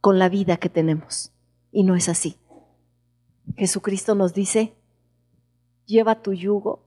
[0.01, 1.33] con la vida que tenemos.
[1.73, 2.39] Y no es así.
[3.57, 4.75] Jesucristo nos dice,
[5.87, 6.81] lleva tu yugo,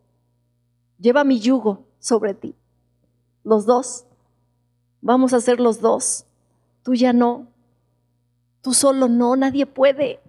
[1.00, 2.56] lleva mi yugo sobre ti.
[3.44, 4.06] Los dos.
[5.02, 6.26] Vamos a ser los dos.
[6.84, 7.48] Tú ya no.
[8.62, 9.36] Tú solo no.
[9.36, 10.20] Nadie puede.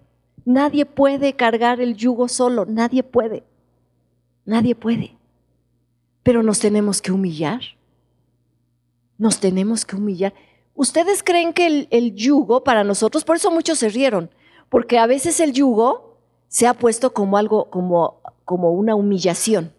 [0.45, 2.65] Nadie puede cargar el yugo solo.
[2.65, 3.43] Nadie puede.
[4.45, 5.17] Nadie puede.
[6.23, 7.61] Pero nos tenemos que humillar.
[9.17, 10.33] Nos tenemos que humillar.
[10.73, 14.31] ¿Ustedes creen que el, yugo para nosotros, por eso muchos se rieron,
[14.69, 16.17] porque a veces el yugo
[16.47, 19.71] se ha puesto como algo, como, como una humillación,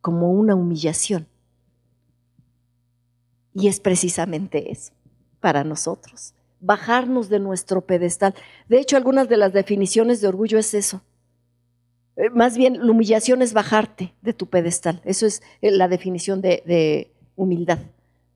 [0.00, 1.26] como una humillación.
[3.52, 4.92] Y es precisamente eso
[5.40, 8.32] para nosotros, bajarnos de nuestro pedestal.
[8.68, 11.02] De hecho, algunas de las definiciones de orgullo es eso.
[12.14, 15.02] Eh, más bien, la humillación es bajarte de tu pedestal.
[15.04, 17.80] Eso es eh, la definición de, de humildad.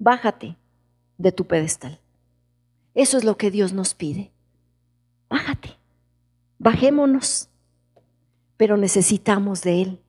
[0.01, 0.57] Bájate,
[1.17, 2.01] de tu pedestal.
[2.97, 4.33] Eso es lo que Dios nos pide.
[5.29, 5.77] Bájate,
[6.59, 7.51] bajémonos,
[8.57, 10.01] pero necesitamos de Él.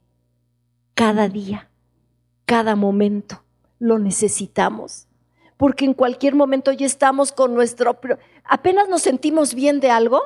[0.93, 1.69] Cada día,
[2.45, 3.43] cada momento,
[3.79, 5.07] lo necesitamos.
[5.57, 7.99] Porque en cualquier momento ya estamos con nuestro...
[8.43, 10.21] Apenas nos sentimos bien de algo,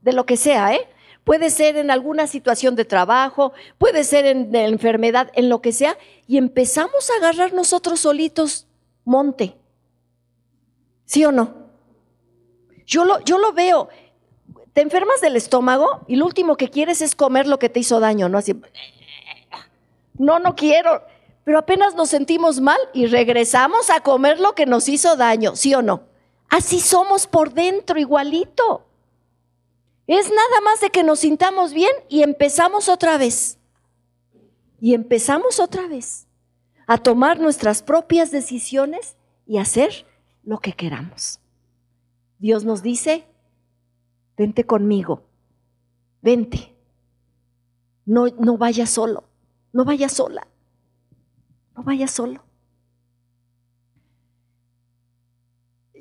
[0.00, 0.88] de lo que sea, ¿eh?
[1.24, 5.96] Puede ser en alguna situación de trabajo, puede ser en enfermedad, en lo que sea,
[6.26, 8.66] y empezamos a agarrar nosotros solitos
[9.04, 9.56] monte
[11.04, 11.54] ¿Sí o no?
[12.86, 13.88] Yo lo, yo lo veo.
[14.72, 18.00] Te enfermas del estómago y lo último que quieres es comer lo que te hizo
[18.00, 18.38] daño, ¿no?
[18.38, 18.54] Así,
[20.18, 21.02] no, no quiero.
[21.44, 25.74] Pero apenas nos sentimos mal y regresamos a comer lo que nos hizo daño, ¿sí
[25.74, 26.04] o no?
[26.48, 28.86] Así somos por dentro, igualito.
[30.06, 33.58] Es nada más de que nos sintamos bien y empezamos otra vez.
[34.80, 36.26] Y empezamos otra vez
[36.86, 39.16] a tomar nuestras propias decisiones
[39.46, 40.06] y hacer
[40.44, 41.40] lo que queramos.
[42.38, 43.24] Dios nos dice,
[44.42, 45.22] vente conmigo,
[46.20, 46.74] vente.
[48.04, 49.24] No, no vayas solo,
[49.72, 50.48] no vayas sola,
[51.76, 52.42] no vayas solo.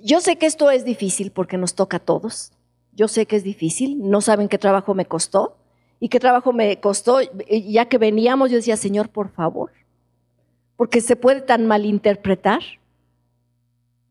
[0.03, 2.53] Yo sé que esto es difícil porque nos toca a todos.
[2.93, 5.55] Yo sé que es difícil, no saben qué trabajo me costó
[5.99, 7.19] y qué trabajo me costó.
[7.47, 9.71] Ya que veníamos, yo decía, Señor, por favor,
[10.77, 12.61] porque se puede tan malinterpretar.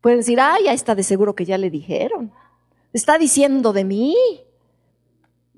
[0.00, 2.32] Pueden decir, ay, ya está de seguro que ya le dijeron.
[2.92, 4.16] Está diciendo de mí,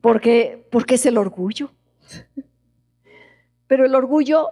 [0.00, 1.70] porque, porque es el orgullo.
[3.66, 4.50] Pero el orgullo,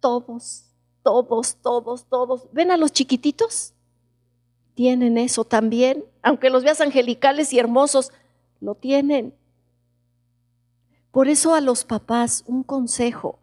[0.00, 0.72] todos,
[1.02, 2.48] todos, todos, todos.
[2.52, 3.76] ¿Ven a los chiquititos?
[4.76, 8.12] tienen eso también, aunque los veas angelicales y hermosos,
[8.60, 9.34] lo tienen.
[11.10, 13.38] Por eso a los papás un consejo.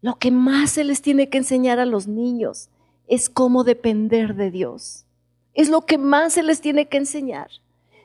[0.00, 2.70] Lo que más se les tiene que enseñar a los niños
[3.08, 5.06] es cómo depender de Dios.
[5.54, 7.50] Es lo que más se les tiene que enseñar.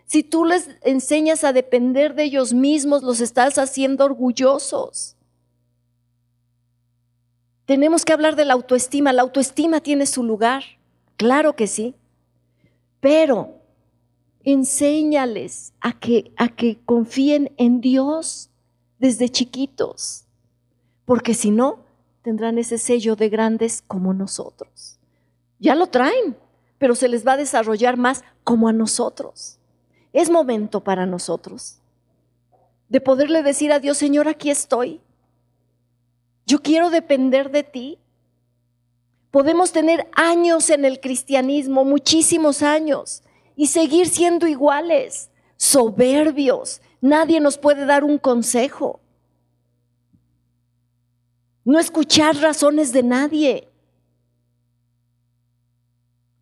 [0.06, 5.16] Si tú les enseñas a depender de ellos mismos, los estás haciendo orgullosos.
[7.66, 9.14] Tenemos que hablar de la autoestima.
[9.14, 10.64] La autoestima tiene su lugar.
[11.18, 11.96] Claro que sí.
[13.00, 13.62] Pero
[14.44, 18.52] enséñales a que, a que confíen en Dios
[19.00, 20.26] desde chiquitos,
[21.04, 21.80] porque si no,
[22.22, 25.00] tendrán ese sello de grandes como nosotros.
[25.60, 26.38] Ya lo traen,
[26.78, 29.58] pero se les va a desarrollar más como a nosotros.
[30.14, 31.80] Es momento para nosotros
[32.90, 35.02] de poderle decir a Dios, Señor, aquí estoy.
[36.46, 37.98] Yo quiero depender de ti.
[39.32, 43.24] Podemos tener años en el cristianismo, muchísimos años,
[43.56, 46.82] y seguir siendo iguales, soberbios.
[47.02, 49.02] Nadie nos puede dar un consejo.
[51.64, 53.68] No escuchar razones de nadie.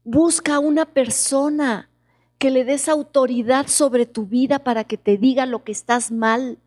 [0.03, 1.89] Busca una persona
[2.37, 6.59] que le des autoridad sobre tu vida para que te diga lo que estás mal.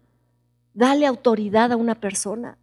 [0.73, 2.57] Dale autoridad a una persona.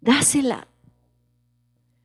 [0.00, 0.68] Dásela.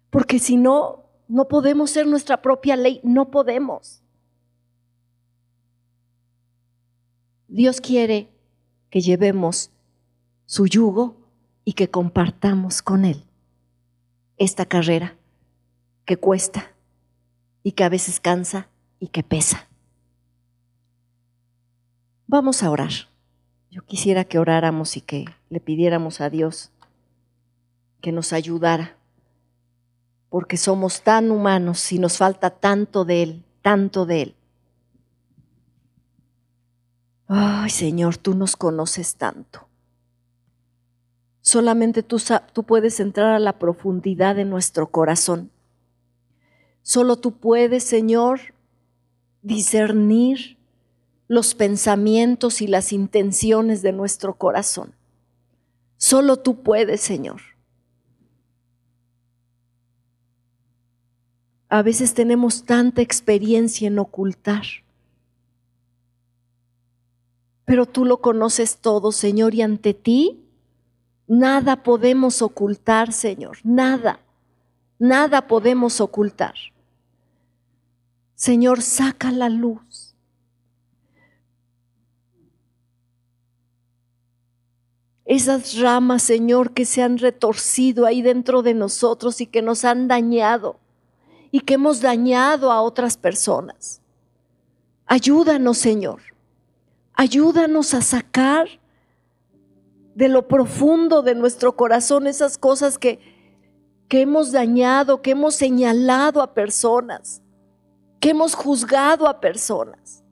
[0.09, 4.01] Porque si no, no podemos ser nuestra propia ley, no podemos.
[7.47, 8.29] Dios quiere
[8.89, 9.69] que llevemos
[10.47, 11.17] su yugo
[11.65, 13.23] y que compartamos con Él
[14.37, 15.18] esta carrera
[16.09, 16.71] que cuesta
[17.61, 18.67] y que a veces cansa
[18.99, 19.67] y que pesa.
[22.25, 22.89] Vamos a orar.
[23.69, 26.71] Yo quisiera que oráramos y que le pidiéramos a Dios
[28.01, 28.97] que nos ayudara
[30.29, 34.35] porque somos tan humanos y nos falta tanto de Él, tanto de Él.
[37.27, 39.67] Ay, Señor, tú nos conoces tanto.
[41.41, 42.19] Solamente tú,
[42.51, 45.51] tú, puedes entrar a la profundidad de nuestro corazón.
[46.81, 48.39] Solo tú puedes, Señor,
[49.41, 50.57] discernir
[51.27, 54.93] los pensamientos y las intenciones de nuestro corazón.
[55.97, 57.41] Solo tú puedes, Señor.
[61.69, 64.63] A veces tenemos tanta experiencia en ocultar.
[67.65, 70.43] Pero tú lo conoces todo, Señor, y ante ti
[71.27, 74.19] nada podemos ocultar, Señor, nada,
[74.99, 76.53] nada podemos ocultar.
[78.35, 80.15] Señor, saca la luz.
[85.25, 90.07] Esas ramas, Señor, que se han retorcido ahí dentro de nosotros y que nos han
[90.07, 90.79] dañado
[91.51, 94.01] y que hemos dañado a otras personas.
[95.05, 96.21] Ayúdanos, Señor.
[97.13, 98.67] Ayúdanos a sacar
[100.15, 103.19] de lo profundo de nuestro corazón esas cosas que,
[104.09, 107.43] que hemos dañado, que hemos señalado a personas,
[108.19, 110.25] que hemos juzgado a personas.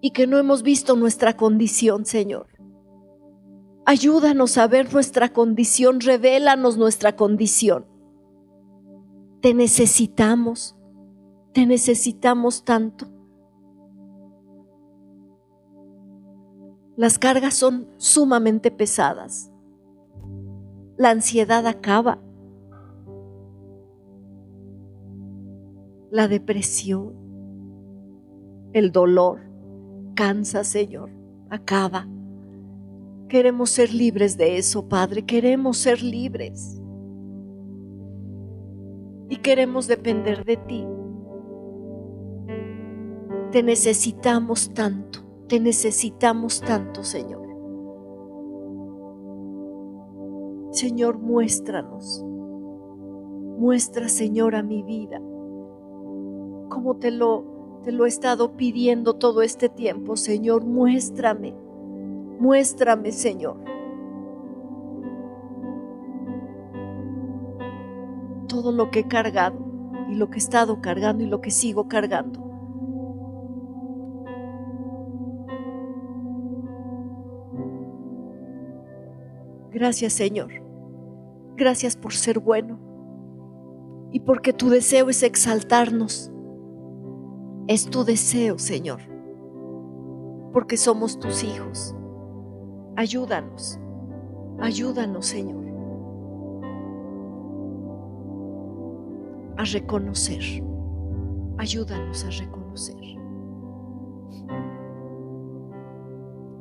[0.00, 2.46] Y que no hemos visto nuestra condición, Señor.
[3.84, 7.86] Ayúdanos a ver nuestra condición, revélanos nuestra condición.
[9.40, 10.76] Te necesitamos,
[11.52, 13.06] te necesitamos tanto.
[16.96, 19.50] Las cargas son sumamente pesadas.
[20.98, 22.18] La ansiedad acaba.
[26.10, 27.14] La depresión,
[28.74, 29.40] el dolor,
[30.14, 31.10] cansa, Señor,
[31.48, 32.06] acaba.
[33.28, 35.24] Queremos ser libres de eso, Padre.
[35.24, 36.78] Queremos ser libres.
[39.30, 40.86] Y queremos depender de ti.
[43.50, 47.42] Te necesitamos tanto, te necesitamos tanto, Señor.
[50.70, 52.24] Señor, muéstranos,
[53.58, 55.20] Muestra, Señor, a mi vida
[56.72, 57.44] como te lo,
[57.84, 60.64] te lo he estado pidiendo todo este tiempo, Señor.
[60.64, 61.54] Muéstrame,
[62.40, 63.58] muéstrame, Señor.
[68.48, 69.58] Todo lo que he cargado
[70.08, 72.40] y lo que he estado cargando y lo que sigo cargando.
[79.72, 80.52] Gracias Señor.
[81.56, 82.78] Gracias por ser bueno
[84.10, 86.30] y porque tu deseo es exaltarnos.
[87.68, 89.00] Es tu deseo, Señor,
[90.52, 91.94] porque somos tus hijos.
[92.96, 93.78] Ayúdanos,
[94.58, 95.64] ayúdanos, Señor,
[99.56, 100.42] a reconocer.
[101.56, 102.96] Ayúdanos a reconocer.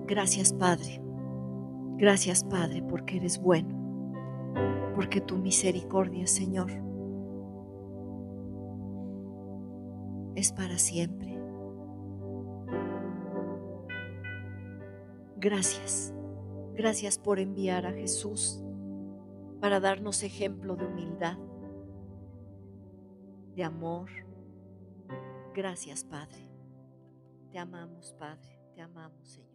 [0.05, 1.01] Gracias, Padre.
[1.97, 3.75] Gracias, Padre, porque eres bueno,
[4.95, 6.71] porque tu misericordia, Señor,
[10.35, 11.39] es para siempre.
[15.37, 16.13] Gracias,
[16.73, 18.63] gracias por enviar a Jesús
[19.61, 21.37] para darnos ejemplo de humildad,
[23.55, 24.09] de amor.
[25.53, 26.49] Gracias, Padre.
[27.51, 28.59] Te amamos, Padre.
[28.73, 29.50] Te amamos, Señor.